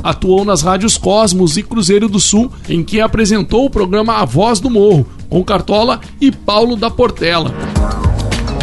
Atuou 0.03 0.43
nas 0.43 0.63
rádios 0.63 0.97
Cosmos 0.97 1.59
e 1.59 1.63
Cruzeiro 1.63 2.09
do 2.09 2.19
Sul, 2.19 2.51
em 2.67 2.83
que 2.83 2.99
apresentou 2.99 3.67
o 3.67 3.71
programa 3.71 4.15
A 4.15 4.25
Voz 4.25 4.59
do 4.59 4.71
Morro, 4.71 5.07
com 5.29 5.45
Cartola 5.45 6.01
e 6.19 6.33
Paulo 6.33 6.75
da 6.75 6.91
Portela. 6.91 7.55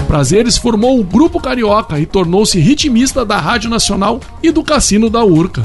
Prazeres 0.07 0.57
formou 0.57 0.99
o 0.99 1.03
Grupo 1.03 1.39
Carioca 1.39 1.99
e 1.99 2.07
tornou-se 2.07 2.57
ritmista 2.57 3.23
da 3.23 3.37
Rádio 3.37 3.69
Nacional 3.69 4.19
e 4.41 4.49
do 4.49 4.63
Cassino 4.63 5.07
da 5.07 5.23
Urca. 5.23 5.63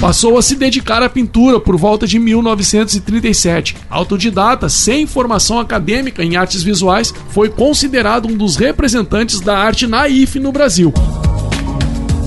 Passou 0.00 0.36
a 0.36 0.42
se 0.42 0.54
dedicar 0.56 1.02
à 1.02 1.08
pintura 1.08 1.58
por 1.58 1.76
volta 1.76 2.06
de 2.06 2.18
1937. 2.18 3.76
Autodidata, 3.88 4.68
sem 4.68 5.06
formação 5.06 5.58
acadêmica 5.58 6.22
em 6.22 6.36
artes 6.36 6.62
visuais, 6.62 7.14
foi 7.30 7.48
considerado 7.48 8.28
um 8.28 8.36
dos 8.36 8.56
representantes 8.56 9.40
da 9.40 9.58
arte 9.58 9.86
naif 9.86 10.38
no 10.38 10.52
Brasil. 10.52 10.92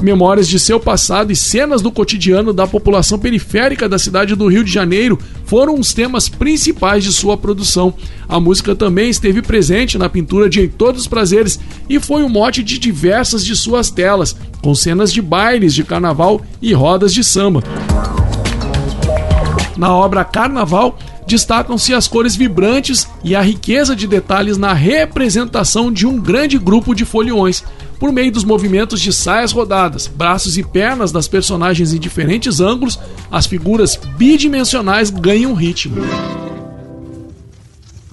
Memórias 0.02 0.48
de 0.48 0.58
seu 0.58 0.80
passado 0.80 1.32
e 1.32 1.36
cenas 1.36 1.82
do 1.82 1.92
cotidiano 1.92 2.54
da 2.54 2.66
população 2.66 3.20
periférica 3.20 3.90
da 3.90 4.00
cidade 4.00 4.34
do 4.34 4.48
Rio 4.48 4.64
de 4.64 4.72
Janeiro 4.72 5.20
foram 5.46 5.78
os 5.78 5.94
temas 5.94 6.30
principais 6.30 7.04
de 7.04 7.12
sua 7.12 7.36
produção. 7.36 7.94
A 8.28 8.40
música 8.40 8.74
também 8.74 9.10
esteve 9.10 9.42
presente 9.42 9.98
na 9.98 10.08
pintura 10.08 10.50
de 10.50 10.62
Em 10.62 10.70
Todos 10.70 11.02
os 11.02 11.08
Prazeres 11.08 11.60
e 11.90 12.00
foi 12.00 12.24
o 12.24 12.30
mote 12.30 12.64
de 12.64 12.80
diversas 12.80 13.44
de 13.44 13.56
suas 13.56 13.92
telas, 13.92 14.36
com 14.62 14.74
cenas 14.74 15.12
de 15.12 15.22
bailes 15.22 15.74
de 15.74 15.84
carnaval 15.84 16.42
e 16.62 16.72
rodas 16.74 17.14
de 17.14 17.24
samba. 17.24 17.62
Na 19.76 19.94
obra 19.96 20.26
Carnaval, 20.26 20.98
destacam-se 21.26 21.94
as 21.94 22.08
cores 22.08 22.36
vibrantes 22.36 23.08
e 23.24 23.36
a 23.36 23.42
riqueza 23.42 23.96
de 23.96 24.08
detalhes 24.08 24.58
na 24.58 24.74
representação 24.74 25.92
de 25.92 26.06
um 26.06 26.20
grande 26.20 26.58
grupo 26.58 26.94
de 26.94 27.06
foliões, 27.06 27.64
por 28.00 28.12
meio 28.12 28.32
dos 28.32 28.46
movimentos 28.46 29.02
de 29.02 29.12
saias 29.12 29.52
rodadas, 29.52 30.08
braços 30.08 30.58
e 30.58 30.64
pernas 30.64 31.12
das 31.12 31.28
personagens 31.28 31.94
em 31.94 32.00
diferentes 32.00 32.62
ângulos, 32.62 32.98
as 33.30 33.46
figuras 33.46 34.00
bidimensionais 34.18 35.10
ganham 35.10 35.54
ritmo. 35.54 35.98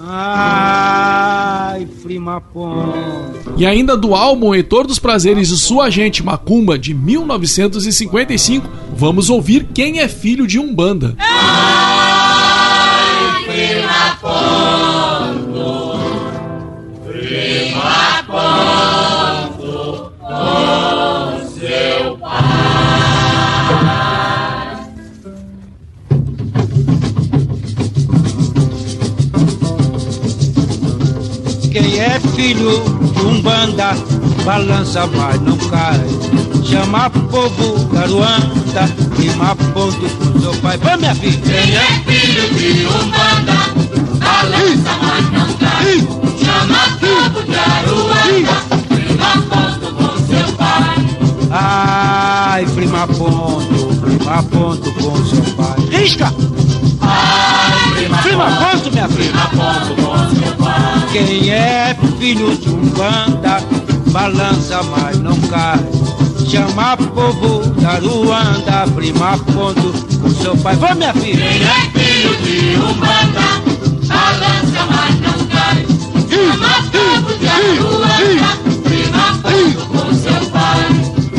Ai, 0.08 1.86
prima 2.02 2.40
ponto. 2.40 3.54
E 3.56 3.66
ainda 3.66 3.96
do 3.96 4.14
álbum 4.14 4.54
Heitor 4.54 4.86
dos 4.86 4.98
Prazeres 4.98 5.50
e 5.50 5.58
Sua 5.58 5.90
Gente 5.90 6.22
Macumba 6.22 6.78
de 6.78 6.94
1955, 6.94 8.68
vamos 8.94 9.30
ouvir 9.30 9.68
Quem 9.74 9.98
é 9.98 10.08
Filho 10.08 10.46
de 10.46 10.58
Umbanda. 10.58 11.16
Ai, 11.18 11.36
prima 13.44 14.95
filho 32.36 32.84
de 33.14 33.22
um 33.22 33.40
banda, 33.40 33.96
balança 34.44 35.06
mas 35.06 35.40
não 35.40 35.56
cai. 35.56 35.98
Chama 36.62 37.08
povo 37.08 37.84
da 37.86 38.06
Ruanda, 38.06 38.94
rima 39.18 39.56
ponto 39.56 40.08
com 40.16 40.40
seu 40.40 40.54
pai. 40.56 40.76
Vai 40.76 40.96
minha 40.98 41.14
filha! 41.14 41.40
Quem 41.40 41.74
é 41.74 41.86
filho 42.04 42.54
de 42.54 42.86
um 42.86 43.08
banda, 43.08 43.54
balança 44.20 44.92
mas 45.02 45.32
não 45.32 45.52
cai. 45.54 46.06
Chama 46.44 46.98
povo 47.00 47.42
de 47.42 47.56
Aruanda, 47.56 48.56
rima 48.90 49.32
ponto 49.48 49.94
com 49.94 50.26
seu 50.26 50.52
pai. 50.56 50.96
Ai, 51.50 52.66
prima 52.66 53.06
ponto, 53.06 54.00
prima 54.02 54.42
ponto 54.42 54.92
com 54.92 55.24
seu 55.24 55.54
pai. 55.54 55.80
Risca! 55.90 56.30
Ai, 57.00 57.92
prima, 57.94 58.18
Prima 58.18 58.44
ponto, 58.50 58.92
minha 58.92 59.08
filha! 59.08 59.35
Filho 62.26 62.56
de 62.56 62.68
um 62.70 62.80
banda, 62.86 63.62
balança 64.10 64.82
mas 64.82 65.16
não 65.20 65.40
cai. 65.42 65.78
Chama 66.50 66.96
povo 66.96 67.64
da 67.80 68.00
Ruanda, 68.00 68.84
prima 68.96 69.38
ponto 69.38 69.92
com 70.18 70.30
seu 70.30 70.56
pai. 70.56 70.74
Vai 70.74 70.94
minha 70.96 71.14
filha! 71.14 71.36
Quem 71.36 71.62
é 71.62 71.80
filho 71.94 72.36
de 72.38 72.76
um 72.78 72.94
banda, 72.94 73.62
balança 74.08 74.86
mas 74.90 75.20
não 75.20 75.46
cai. 75.46 75.86
Chama 76.28 76.82
povo 76.90 77.38
de 77.38 77.46
Aruanda, 77.46 78.50
prima 78.82 79.26
ponto 79.42 79.86
com 79.86 80.14
seu 80.14 80.50
pai. 80.50 80.86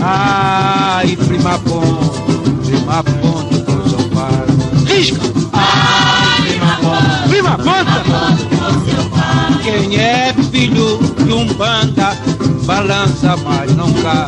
Ai, 0.02 1.18
prima 1.18 1.60
ponto, 1.60 2.62
prima 2.66 3.04
ponto 3.04 3.62
com 3.66 3.90
seu 3.90 4.10
pai. 4.10 4.96
Risca! 4.96 5.20
Ai, 5.52 6.48
prima 6.48 6.78
ponto, 6.78 7.30
Prima 7.30 7.58
ponto 7.58 8.10
com 8.10 8.86
seu 8.90 9.10
pai. 9.10 9.18
Quem 9.64 9.98
é 9.98 10.34
filho 10.58 10.98
de 11.24 11.32
um 11.34 11.46
banda, 11.54 12.18
balança 12.66 13.38
mas 13.38 13.76
não 13.76 13.94
cai. 13.94 14.28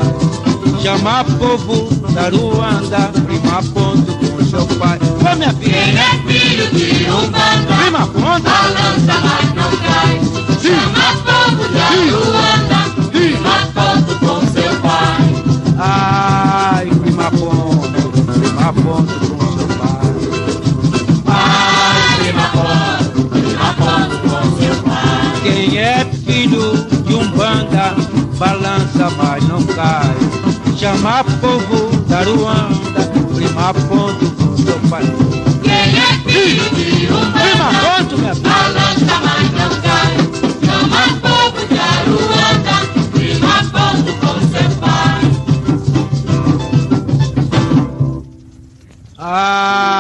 Chama 0.80 1.24
povo 1.24 1.89
da 2.13 2.30
Ruanda, 2.30 3.12
prima 3.26 3.63
ponto 3.74 4.13
com 4.13 4.46
seu 4.46 4.65
pai. 4.78 5.00
Minha 5.36 5.54
Quem 5.56 5.72
filha! 5.74 6.00
é 6.00 6.32
filho 6.32 6.68
de 6.72 7.10
um 7.10 7.32
banda, 7.32 7.76
Prima 7.82 8.08
ponta! 8.08 8.50
balança 8.50 9.15
mas 9.24 9.54
não 9.56 9.72
cai. 9.78 10.22
Chama 10.62 11.08
povo 11.26 11.68
de 11.68 11.80
Aruanda, 11.80 12.38
mas 29.17 29.43
não 29.48 29.63
cai. 29.63 30.15
Chama 30.78 31.24
povo 31.41 31.95
da 32.08 32.22
Ruanda, 32.24 33.02
prima 33.36 33.74
ponto 33.74 34.30
com 34.36 34.58
seu 34.58 34.80
pai. 34.89 35.04
Quem 35.63 35.74
é 35.74 36.13
filho 36.26 36.69
de 36.76 37.08
um 37.13 37.32
Prima 37.32 37.69
ponto, 37.82 38.17
minha 38.17 38.36
filha. 38.36 38.50
balança 38.50 39.15
mas 39.26 39.52
não 39.52 39.69
cai. 39.82 40.13
Chama 40.65 41.02
povo 41.22 41.60
de 41.67 41.80
Aruanda, 41.80 42.76
prima 43.12 43.56
ponto 43.72 44.12
com 44.19 44.36
seu 44.52 44.69
pai. 44.80 45.22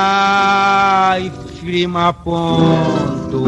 Ai, 0.01 1.31
prima 1.59 2.13
ponto, 2.13 3.43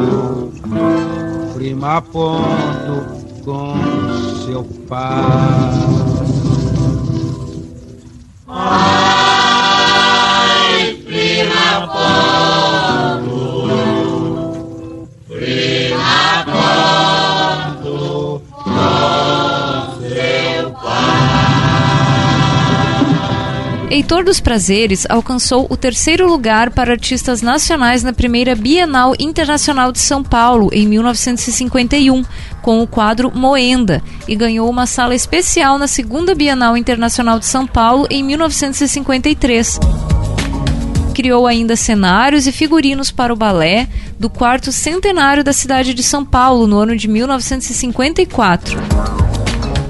prima 1.56 2.02
ponto 2.02 2.95
com 3.45 4.11
eu 4.52 4.66
Pai. 4.90 5.08
Ai, 8.50 9.64
prima 11.06 11.88
povo, 11.88 13.30
prima 15.30 16.44
povo. 16.46 17.21
Heitor 23.91 24.23
dos 24.23 24.39
Prazeres 24.39 25.06
alcançou 25.10 25.67
o 25.69 25.75
terceiro 25.75 26.25
lugar 26.25 26.69
para 26.69 26.93
artistas 26.93 27.41
nacionais 27.41 28.01
na 28.01 28.13
primeira 28.13 28.56
Bienal 28.56 29.13
Internacional 29.19 29.91
de 29.91 29.99
São 29.99 30.23
Paulo, 30.23 30.69
em 30.71 30.88
1951, 30.88 32.23
com 32.62 32.82
o 32.82 32.88
quadro 32.88 33.30
Moenda, 33.36 34.01
e 34.30 34.34
ganhou 34.34 34.69
uma 34.69 34.86
sala 34.86 35.13
especial 35.13 35.77
na 35.77 35.88
segunda 35.88 36.34
Bienal 36.34 36.77
Internacional 36.77 37.38
de 37.38 37.45
São 37.45 37.67
Paulo, 37.67 38.08
em 38.10 38.23
1953 38.23 39.77
criou 41.13 41.45
ainda 41.45 41.75
cenários 41.75 42.47
e 42.47 42.54
figurinos 42.54 43.12
para 43.12 43.33
o 43.33 43.35
balé 43.35 43.89
do 44.17 44.29
quarto 44.29 44.71
centenário 44.71 45.44
da 45.44 45.52
cidade 45.52 45.94
de 45.94 46.02
São 46.02 46.23
Paulo, 46.23 46.65
no 46.65 46.77
ano 46.77 46.96
de 46.96 47.10
1954. 47.10 48.79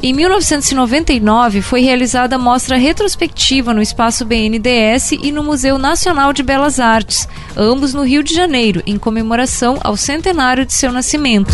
Em 0.03 0.13
1999, 0.13 1.61
foi 1.61 1.81
realizada 1.81 2.35
a 2.35 2.39
mostra 2.39 2.75
retrospectiva 2.75 3.71
no 3.71 3.83
Espaço 3.83 4.25
BNDES 4.25 5.11
e 5.11 5.31
no 5.31 5.43
Museu 5.43 5.77
Nacional 5.77 6.33
de 6.33 6.41
Belas 6.41 6.79
Artes, 6.79 7.27
ambos 7.55 7.93
no 7.93 8.01
Rio 8.01 8.23
de 8.23 8.33
Janeiro, 8.33 8.81
em 8.87 8.97
comemoração 8.97 9.77
ao 9.83 9.95
centenário 9.95 10.65
de 10.65 10.73
seu 10.73 10.91
nascimento. 10.91 11.53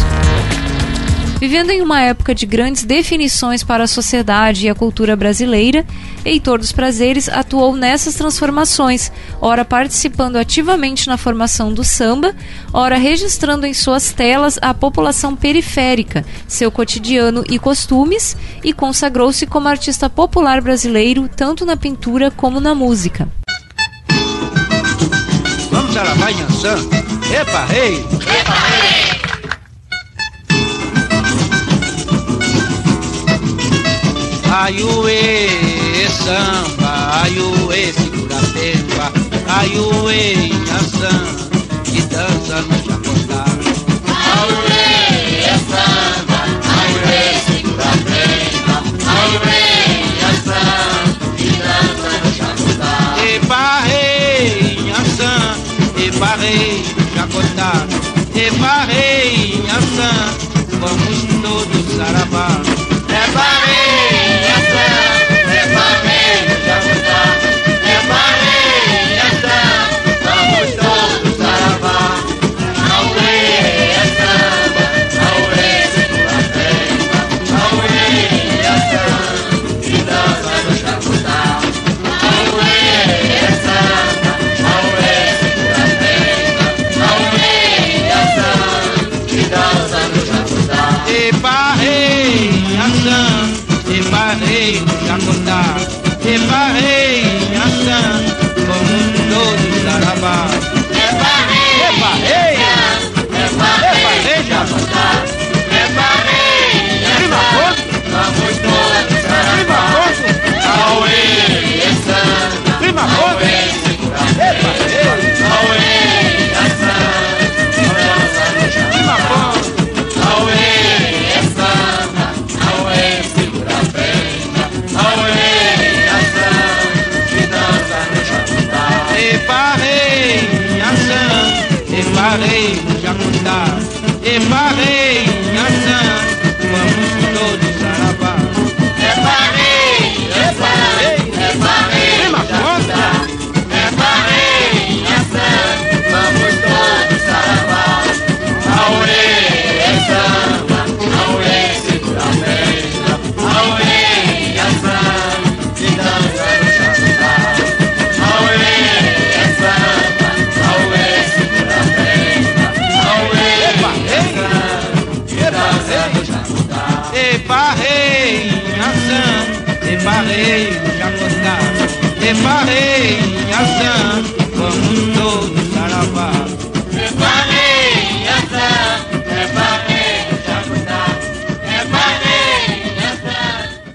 Vivendo 1.40 1.70
em 1.70 1.84
uma 1.84 2.02
época 2.02 2.34
de 2.34 2.48
grandes 2.48 2.84
definições 2.84 3.64
para 3.64 3.84
a 3.84 3.88
sociedade 3.88 4.66
e 4.66 4.70
a 4.70 4.74
cultura 4.74 5.16
brasileira, 5.16 5.86
Heitor 6.26 6.58
dos 6.58 6.72
Prazeres 6.72 7.30
atuou 7.30 7.76
nessas 7.76 8.16
transformações, 8.16 9.12
ora 9.40 9.64
participando 9.64 10.38
ativamente 10.38 11.08
na 11.08 11.16
formação 11.16 11.72
do 11.72 11.84
samba, 11.84 12.36
ora 12.74 12.98
registrando 12.98 13.68
em 13.68 13.74
suas 13.74 14.12
telas 14.12 14.58
a 14.64 14.74
população 14.74 15.36
periférica, 15.36 16.26
seu 16.48 16.72
cotidiano 16.72 17.44
e 17.48 17.60
costumes, 17.60 18.36
e 18.64 18.74
consagrou-se 18.74 19.46
como 19.46 19.68
artista 19.68 20.10
popular 20.10 20.60
brasileiro 20.60 21.30
tanto 21.30 21.68
na 21.68 21.78
pintura 21.78 22.32
como 22.32 22.60
na 22.60 22.74
música. 22.74 23.30
Vamos 25.70 25.96
a 25.96 26.04
la 26.04 26.30
Yansan. 26.30 26.80
Epa, 27.32 27.66
rei! 27.66 27.98
Epa, 28.40 28.54
rei! 28.54 29.17
Aiuê, 34.50 36.08
samba, 36.10 37.22
aiuê, 37.24 37.94
segura 37.94 38.38
a 38.38 38.42
pemba, 38.54 39.12
aiuê, 39.60 40.50
Yansan, 40.68 41.26
que 41.84 42.02
dança 42.02 42.62
no 42.62 42.78
jacotá. 42.86 43.46
Aiuê, 44.08 45.52
samba, 45.70 46.40
aiuê, 46.80 47.24
segura 47.46 47.84
a 47.84 47.98
pemba, 48.08 48.78
aiuê, 49.20 49.64
Yansan, 50.22 50.96
que 51.38 51.50
dança 51.62 52.12
no 52.24 52.30
jacotá. 52.34 52.94
Epa, 53.36 53.82
rei, 53.82 54.80
Yansan, 54.88 55.44
epa, 55.98 56.32
rei, 56.38 56.84
jacotá. 57.16 57.72
Epa, 58.34 58.86
rei, 58.86 59.62
Yansan, 59.68 60.22
vamos 60.80 61.20
todos 61.42 61.86
saravá. 61.98 62.48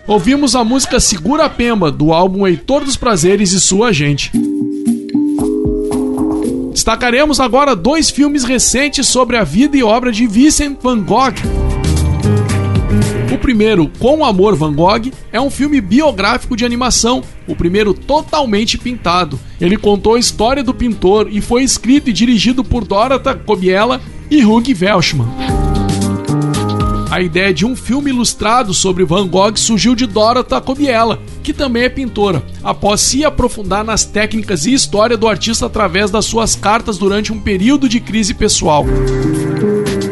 Ouvimos 0.07 0.57
a 0.57 0.65
música 0.65 0.99
Segura 0.99 1.49
Pemba, 1.49 1.91
do 1.91 2.13
álbum 2.13 2.45
Heitor 2.45 2.85
dos 2.85 2.97
Prazeres 2.97 3.53
e 3.53 3.61
Sua 3.61 3.93
Gente. 3.93 4.33
Destacaremos 6.73 7.39
agora 7.39 7.77
dois 7.77 8.11
filmes 8.11 8.43
recentes 8.43 9.07
sobre 9.07 9.37
a 9.37 9.45
vida 9.45 9.77
e 9.77 9.83
obra 9.83 10.11
de 10.11 10.27
Vincent 10.27 10.77
van 10.83 11.01
Gogh. 11.01 11.35
O 13.33 13.39
primeiro, 13.39 13.91
Com 14.01 14.25
Amor 14.25 14.57
Van 14.57 14.75
Gogh, 14.75 15.13
é 15.33 15.41
um 15.41 15.51
filme 15.51 15.81
biográfico 15.81 16.57
de 16.57 16.65
animação, 16.65 17.23
o 17.47 17.55
primeiro 17.55 17.95
totalmente 17.95 18.77
pintado. 18.77 19.39
Ele 19.61 19.77
contou 19.77 20.17
a 20.17 20.19
história 20.19 20.65
do 20.65 20.75
pintor 20.75 21.29
e 21.31 21.41
foi 21.41 21.63
escrito 21.63 22.11
e 22.11 22.13
dirigido 22.13 22.65
por 22.65 22.85
Dorota 22.85 23.35
Kobiela 23.35 24.01
e 24.29 24.45
Hugh 24.45 24.65
Welshman. 24.81 25.52
A 27.13 27.21
ideia 27.21 27.53
de 27.53 27.67
um 27.67 27.77
filme 27.77 28.09
ilustrado 28.09 28.73
sobre 28.73 29.05
Van 29.05 29.29
Gogh 29.29 29.55
surgiu 29.55 29.95
de 29.95 30.07
Dorota 30.07 30.59
Kobiela, 30.63 31.21
que 31.43 31.53
também 31.53 31.83
é 31.83 31.89
pintora, 31.91 32.43
após 32.65 33.03
se 33.03 33.23
aprofundar 33.23 33.85
nas 33.85 34.03
técnicas 34.03 34.65
e 34.65 34.73
história 34.73 35.15
do 35.15 35.29
artista 35.29 35.67
através 35.67 36.11
das 36.11 36.25
suas 36.25 36.57
cartas 36.57 36.97
durante 36.97 37.31
um 37.31 37.39
período 37.39 37.87
de 37.87 38.01
crise 38.01 38.33
pessoal. 38.33 38.87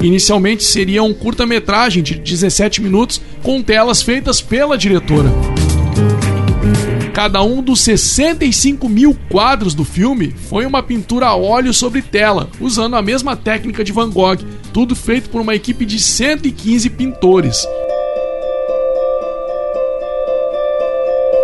Inicialmente 0.02 0.62
seria 0.62 1.02
um 1.02 1.14
curta-metragem 1.14 2.02
de 2.02 2.16
17 2.16 2.82
minutos 2.82 3.18
com 3.42 3.62
telas 3.62 4.02
feitas 4.02 4.42
pela 4.42 4.76
diretora. 4.76 5.49
Cada 7.20 7.42
um 7.42 7.62
dos 7.62 7.82
65 7.82 8.88
mil 8.88 9.14
quadros 9.30 9.74
do 9.74 9.84
filme 9.84 10.34
foi 10.48 10.64
uma 10.64 10.82
pintura 10.82 11.26
a 11.26 11.36
óleo 11.36 11.74
sobre 11.74 12.00
tela, 12.00 12.48
usando 12.58 12.96
a 12.96 13.02
mesma 13.02 13.36
técnica 13.36 13.84
de 13.84 13.92
Van 13.92 14.08
Gogh, 14.08 14.38
tudo 14.72 14.96
feito 14.96 15.28
por 15.28 15.42
uma 15.42 15.54
equipe 15.54 15.84
de 15.84 15.98
115 16.00 16.88
pintores. 16.88 17.68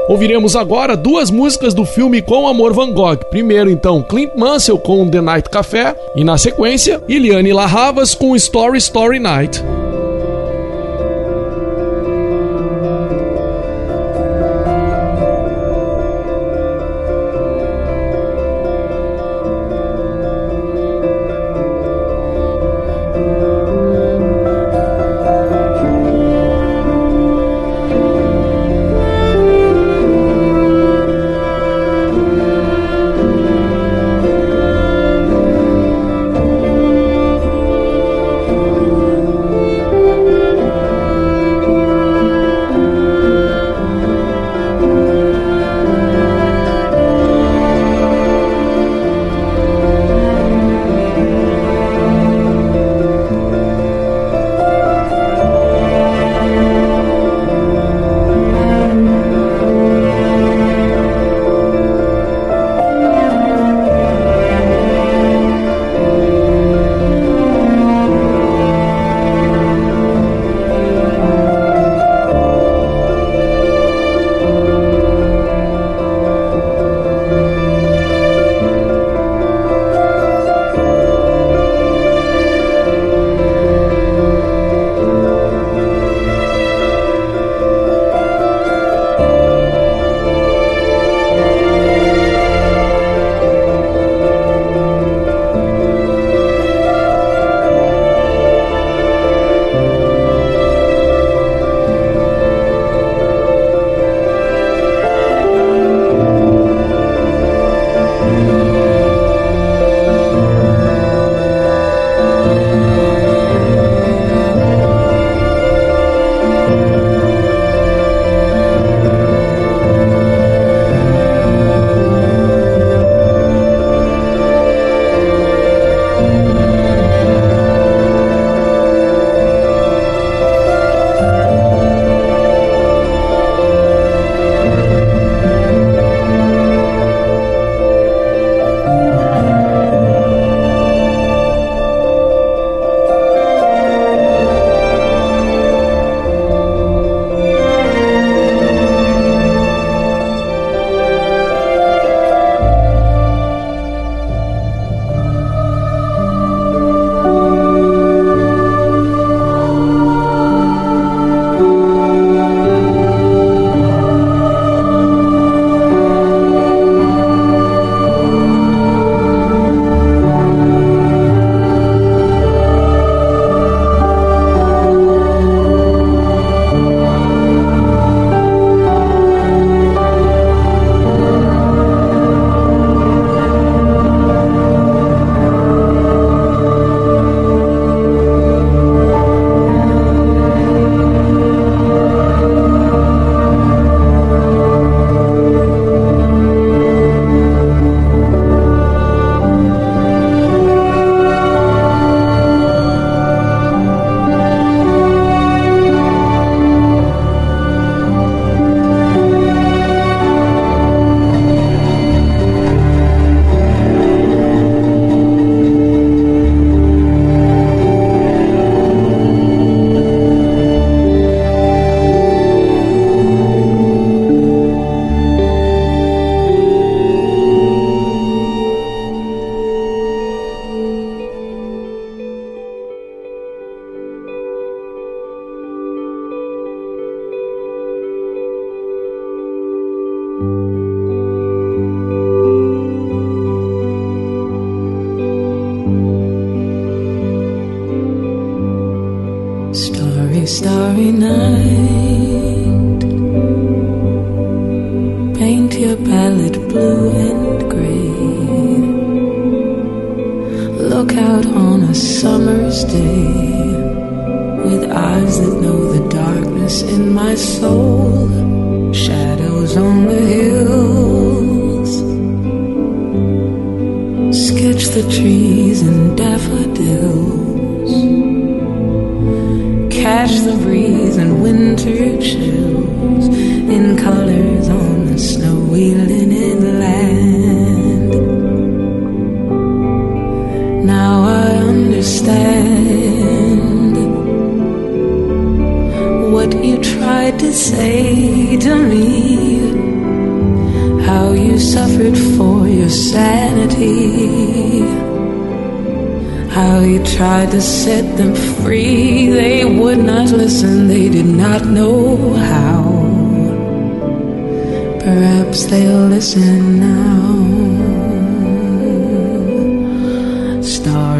Ouviremos 0.08 0.56
agora 0.56 0.96
duas 0.96 1.30
músicas 1.30 1.74
do 1.74 1.84
filme 1.84 2.22
Com 2.22 2.48
Amor 2.48 2.72
Van 2.72 2.90
Gogh. 2.94 3.18
Primeiro, 3.28 3.68
então, 3.68 4.02
Clint 4.02 4.30
Mansell 4.34 4.78
com 4.78 5.06
The 5.10 5.20
Night 5.20 5.50
Café 5.50 5.94
e, 6.16 6.24
na 6.24 6.38
sequência, 6.38 7.04
Iliane 7.06 7.52
Larravas 7.52 8.14
com 8.14 8.34
Story 8.34 8.78
Story 8.78 9.18
Night. 9.18 9.62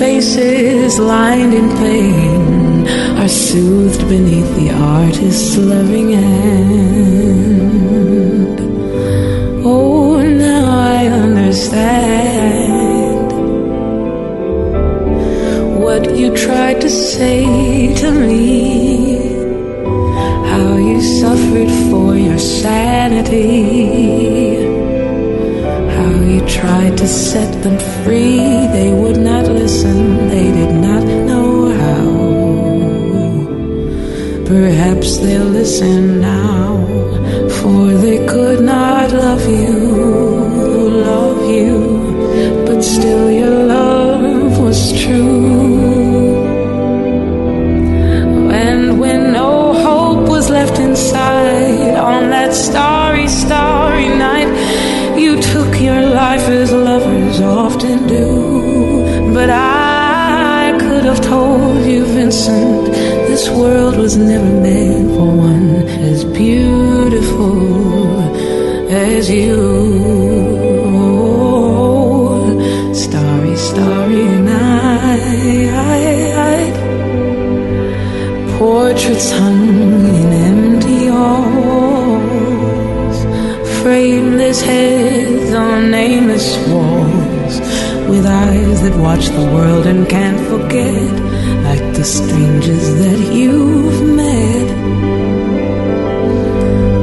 faces 0.00 0.98
lined 0.98 1.52
in 1.52 1.68
pain 1.76 2.88
are 3.20 3.28
soothed 3.28 4.08
beneath 4.08 4.50
the 4.56 4.70
artist's 4.70 5.58
loving 5.58 6.12
hand. 6.12 7.40
Oh, 9.62 10.22
now 10.22 10.64
I 10.96 11.06
understand 11.26 11.70
what 15.84 16.16
you 16.16 16.34
tried 16.34 16.80
to 16.80 16.88
say 16.88 17.94
to 17.96 18.10
me. 18.10 19.34
How 20.50 20.78
you 20.78 20.98
suffered 21.20 21.70
for 21.90 22.16
your 22.16 22.38
sanity. 22.38 23.50
You 26.40 26.46
tried 26.48 26.96
to 26.96 27.06
set 27.06 27.62
them 27.62 27.78
free. 28.02 28.38
They 28.72 28.94
would 28.94 29.18
not 29.18 29.44
listen, 29.44 30.28
they 30.28 30.50
did 30.50 30.72
not 30.72 31.04
know 31.04 31.68
how. 31.82 32.06
Perhaps 34.46 35.18
they'll 35.18 35.44
listen 35.44 36.22
now, 36.22 36.78
for 37.60 37.92
they 37.92 38.26
could 38.26 38.62
not 38.62 39.12
love 39.12 39.46
you, 39.46 39.74
love 41.10 41.42
you, 41.50 42.64
but 42.64 42.80
still 42.80 43.30
your 43.30 43.39
told 61.30 61.86
you, 61.86 62.04
Vincent, 62.06 62.86
this 63.30 63.48
world 63.50 63.96
was 63.96 64.16
never 64.16 64.52
made 64.70 65.06
for 65.14 65.30
one 65.50 65.70
as 66.10 66.24
beautiful 66.24 68.18
as 68.90 69.30
you. 69.30 69.58
Starry, 73.04 73.56
starry 73.70 74.26
night. 74.52 74.90
Portraits 78.58 79.30
hung 79.38 79.59
that 88.90 89.00
watch 89.00 89.26
the 89.28 89.44
world 89.52 89.86
and 89.86 90.08
can't 90.08 90.40
forget, 90.48 91.12
like 91.64 91.94
the 91.94 92.04
strangers 92.04 92.94
that 92.98 93.32
you've 93.32 94.02
met. 94.16 94.68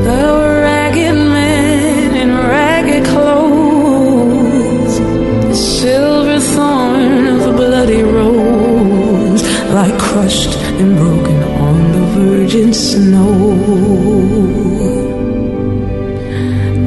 The 0.03 0.23
ragged 0.63 1.15
men 1.15 2.15
in 2.15 2.29
ragged 2.35 3.05
clothes, 3.05 4.99
the 5.47 5.55
silver 5.55 6.39
thorn 6.39 7.27
of 7.27 7.47
a 7.47 7.51
bloody 7.53 8.03
rose, 8.03 9.43
like 9.73 9.97
crushed 9.99 10.55
and 10.79 10.95
broken 10.95 11.43
on 11.67 11.91
the 11.91 12.05
virgin 12.19 12.73
snow. 12.73 13.55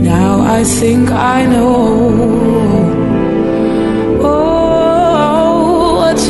Now 0.02 0.40
I 0.40 0.64
think 0.64 1.10
I 1.10 1.46
know. 1.46 2.39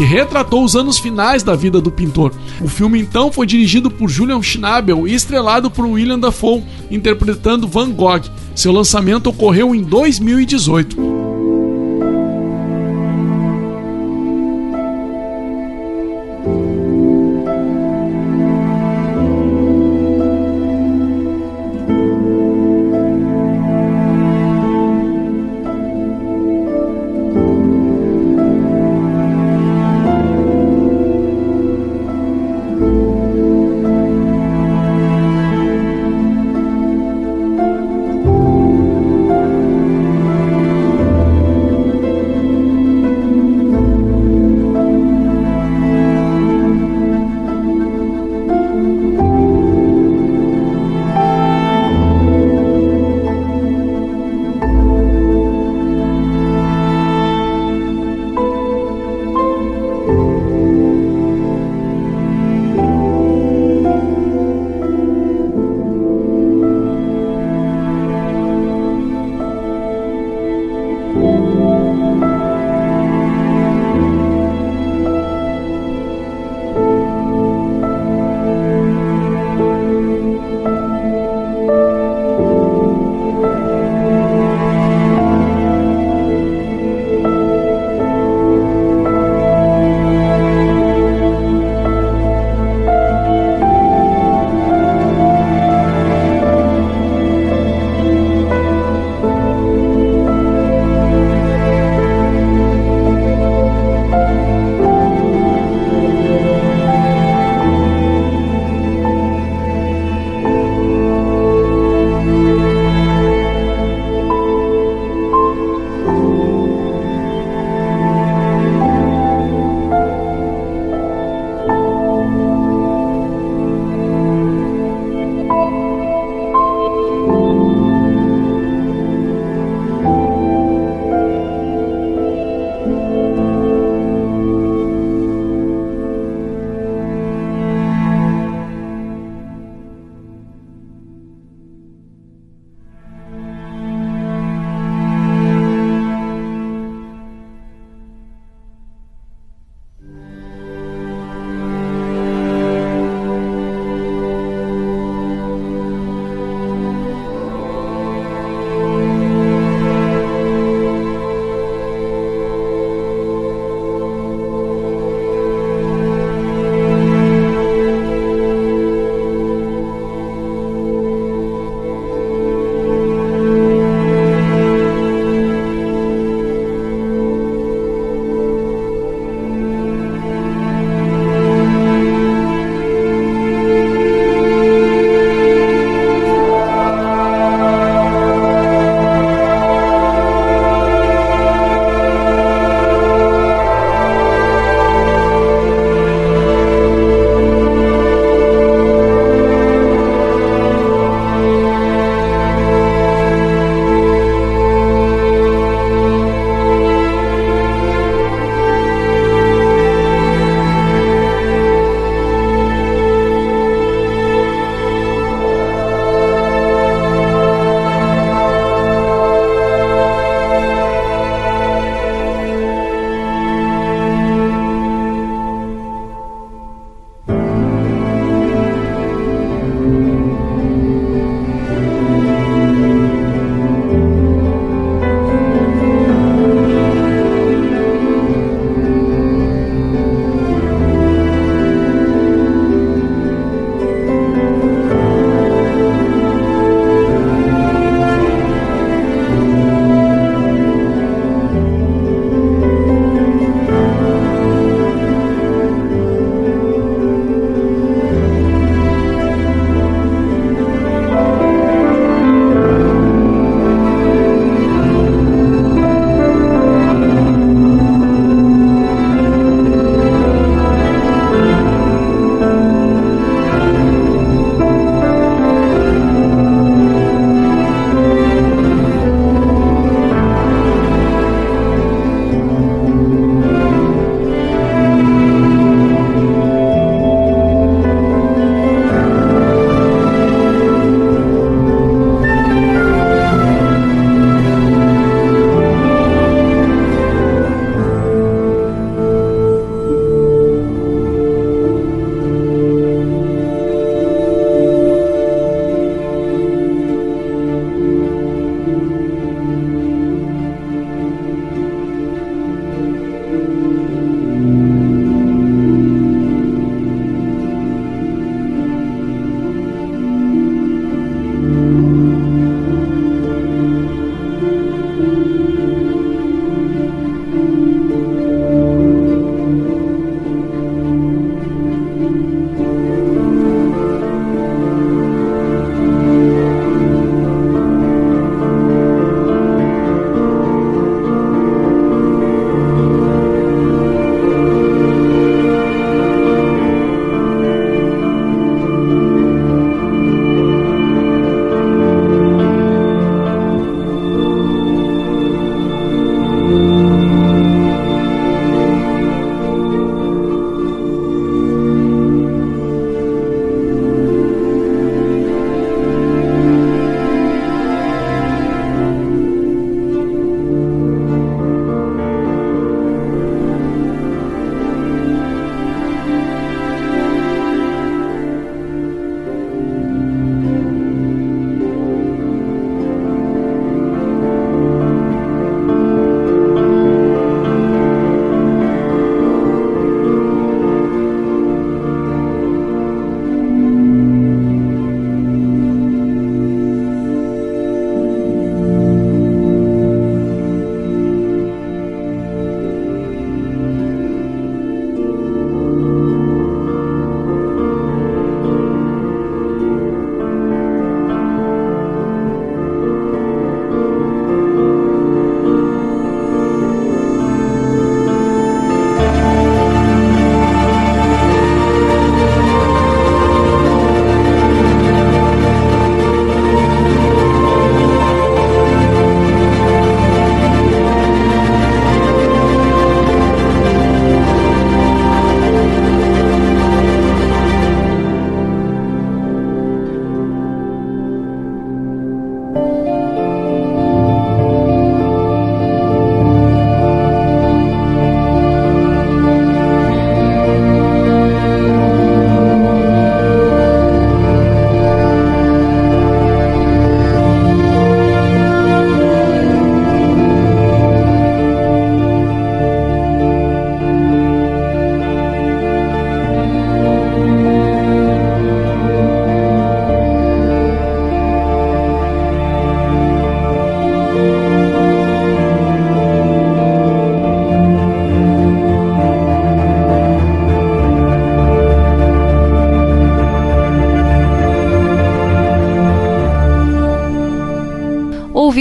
que 0.00 0.04
retratou 0.04 0.64
os 0.64 0.74
anos 0.74 0.98
finais 0.98 1.42
da 1.42 1.54
vida 1.54 1.78
do 1.78 1.90
pintor. 1.90 2.32
O 2.58 2.66
filme 2.66 2.98
então 2.98 3.30
foi 3.30 3.46
dirigido 3.46 3.90
por 3.90 4.08
Julian 4.08 4.40
Schnabel 4.40 5.06
e 5.06 5.14
estrelado 5.14 5.70
por 5.70 5.84
William 5.84 6.18
Dafoe, 6.18 6.64
interpretando 6.90 7.68
Van 7.68 7.90
Gogh. 7.90 8.22
Seu 8.54 8.72
lançamento 8.72 9.26
ocorreu 9.26 9.74
em 9.74 9.82
2018. 9.82 11.09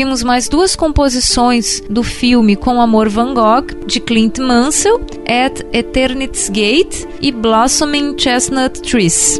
Ouvimos 0.09 0.23
mais 0.23 0.49
duas 0.49 0.75
composições 0.75 1.83
do 1.87 2.01
filme 2.01 2.55
Com 2.55 2.81
Amor 2.81 3.09
Van 3.09 3.31
Gogh, 3.31 3.85
de 3.85 3.99
Clint 3.99 4.39
Mansell, 4.39 5.01
At 5.27 5.61
Eternity's 5.71 6.49
Gate 6.49 7.05
e 7.21 7.31
Blossoming 7.31 8.17
Chestnut 8.17 8.81
Trees. 8.81 9.39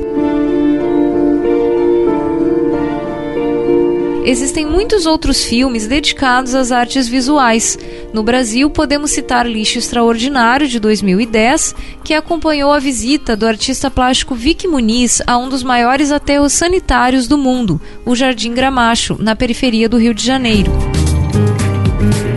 Existem 4.24 4.64
muitos 4.64 5.08
outros 5.08 5.44
filmes 5.44 5.88
dedicados 5.88 6.54
às 6.54 6.72
artes 6.72 7.08
visuais. 7.08 7.80
No 8.12 8.24
Brasil, 8.24 8.70
podemos 8.72 9.12
citar 9.12 9.48
Lixo 9.48 9.78
Extraordinário, 9.78 10.68
de 10.68 10.80
2010, 10.80 11.76
que 12.04 12.16
acompanhou 12.16 12.74
a 12.74 12.80
visita 12.80 13.36
do 13.36 13.46
artista 13.46 13.92
plástico 13.92 14.34
Vic 14.34 14.68
Muniz 14.68 15.22
a 15.28 15.38
um 15.38 15.48
dos 15.48 15.62
maiores 15.62 16.12
aterros 16.12 16.54
sanitários 16.54 17.28
do 17.28 17.38
mundo, 17.38 17.80
o 18.04 18.16
Jardim 18.16 18.54
Gramacho, 18.54 19.16
na 19.20 19.36
periferia 19.36 19.88
do 19.88 19.98
Rio 19.98 20.14
de 20.14 20.26
Janeiro. 20.26 20.72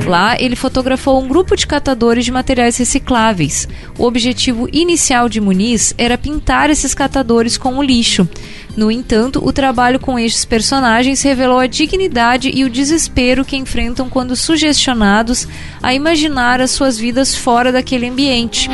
Lá, 0.06 0.36
ele 0.38 0.56
fotografou 0.56 1.22
um 1.22 1.28
grupo 1.28 1.56
de 1.56 1.66
catadores 1.66 2.24
de 2.24 2.32
materiais 2.32 2.76
recicláveis. 2.76 3.66
O 3.96 4.04
objetivo 4.04 4.68
inicial 4.72 5.28
de 5.28 5.40
Muniz 5.40 5.94
era 5.96 6.18
pintar 6.18 6.68
esses 6.68 6.92
catadores 6.92 7.56
com 7.56 7.78
o 7.78 7.82
lixo. 7.82 8.28
No 8.76 8.90
entanto, 8.90 9.44
o 9.44 9.52
trabalho 9.52 10.00
com 10.00 10.18
estes 10.18 10.44
personagens 10.44 11.22
revelou 11.22 11.58
a 11.58 11.66
dignidade 11.66 12.50
e 12.52 12.64
o 12.64 12.70
desespero 12.70 13.44
que 13.44 13.56
enfrentam 13.56 14.08
quando 14.08 14.34
sugestionados 14.34 15.46
a 15.82 15.92
imaginar 15.92 16.60
as 16.60 16.70
suas 16.70 16.98
vidas 16.98 17.34
fora 17.34 17.70
daquele 17.70 18.08
ambiente. 18.08 18.70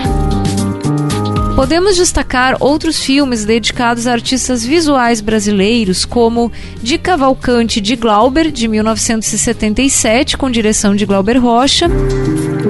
Podemos 1.59 1.97
destacar 1.97 2.57
outros 2.61 3.03
filmes 3.03 3.45
dedicados 3.45 4.07
a 4.07 4.13
artistas 4.13 4.65
visuais 4.65 5.21
brasileiros, 5.21 6.05
como 6.05 6.53
De 6.81 6.97
Cavalcante 6.97 7.81
de 7.81 7.97
Glauber, 7.97 8.53
de 8.53 8.69
1977, 8.69 10.37
com 10.37 10.49
direção 10.49 10.95
de 10.95 11.05
Glauber 11.05 11.37
Rocha, 11.39 11.89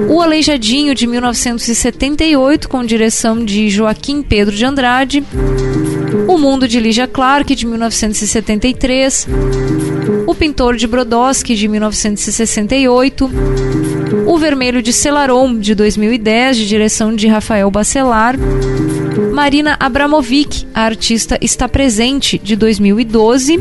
O 0.09 0.19
Aleijadinho, 0.19 0.95
de 0.95 1.05
1978, 1.05 2.67
com 2.67 2.83
direção 2.83 3.45
de 3.45 3.69
Joaquim 3.69 4.23
Pedro 4.23 4.55
de 4.55 4.65
Andrade, 4.65 5.23
O 6.29 6.37
Mundo 6.37 6.67
de 6.67 6.79
Lígia 6.79 7.07
Clark, 7.07 7.55
de 7.55 7.65
1973, 7.65 9.27
O 10.27 10.35
Pintor 10.35 10.75
de 10.75 10.85
Brodowski, 10.85 11.55
de 11.55 11.67
1968, 11.67 13.31
O 14.27 14.37
Vermelho 14.37 14.79
de 14.79 14.93
Celaron, 14.93 15.57
de 15.57 15.73
2010, 15.73 16.57
de 16.57 16.67
direção 16.67 17.15
de 17.15 17.27
Rafael 17.27 17.71
Bacelar, 17.71 18.35
Marina 19.33 19.75
Abramovic, 19.79 20.67
a 20.71 20.83
artista 20.83 21.35
está 21.41 21.67
presente 21.67 22.37
de 22.37 22.55
2012. 22.55 23.57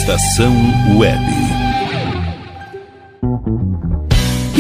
Estação 0.08 0.55
Web. 0.95 1.57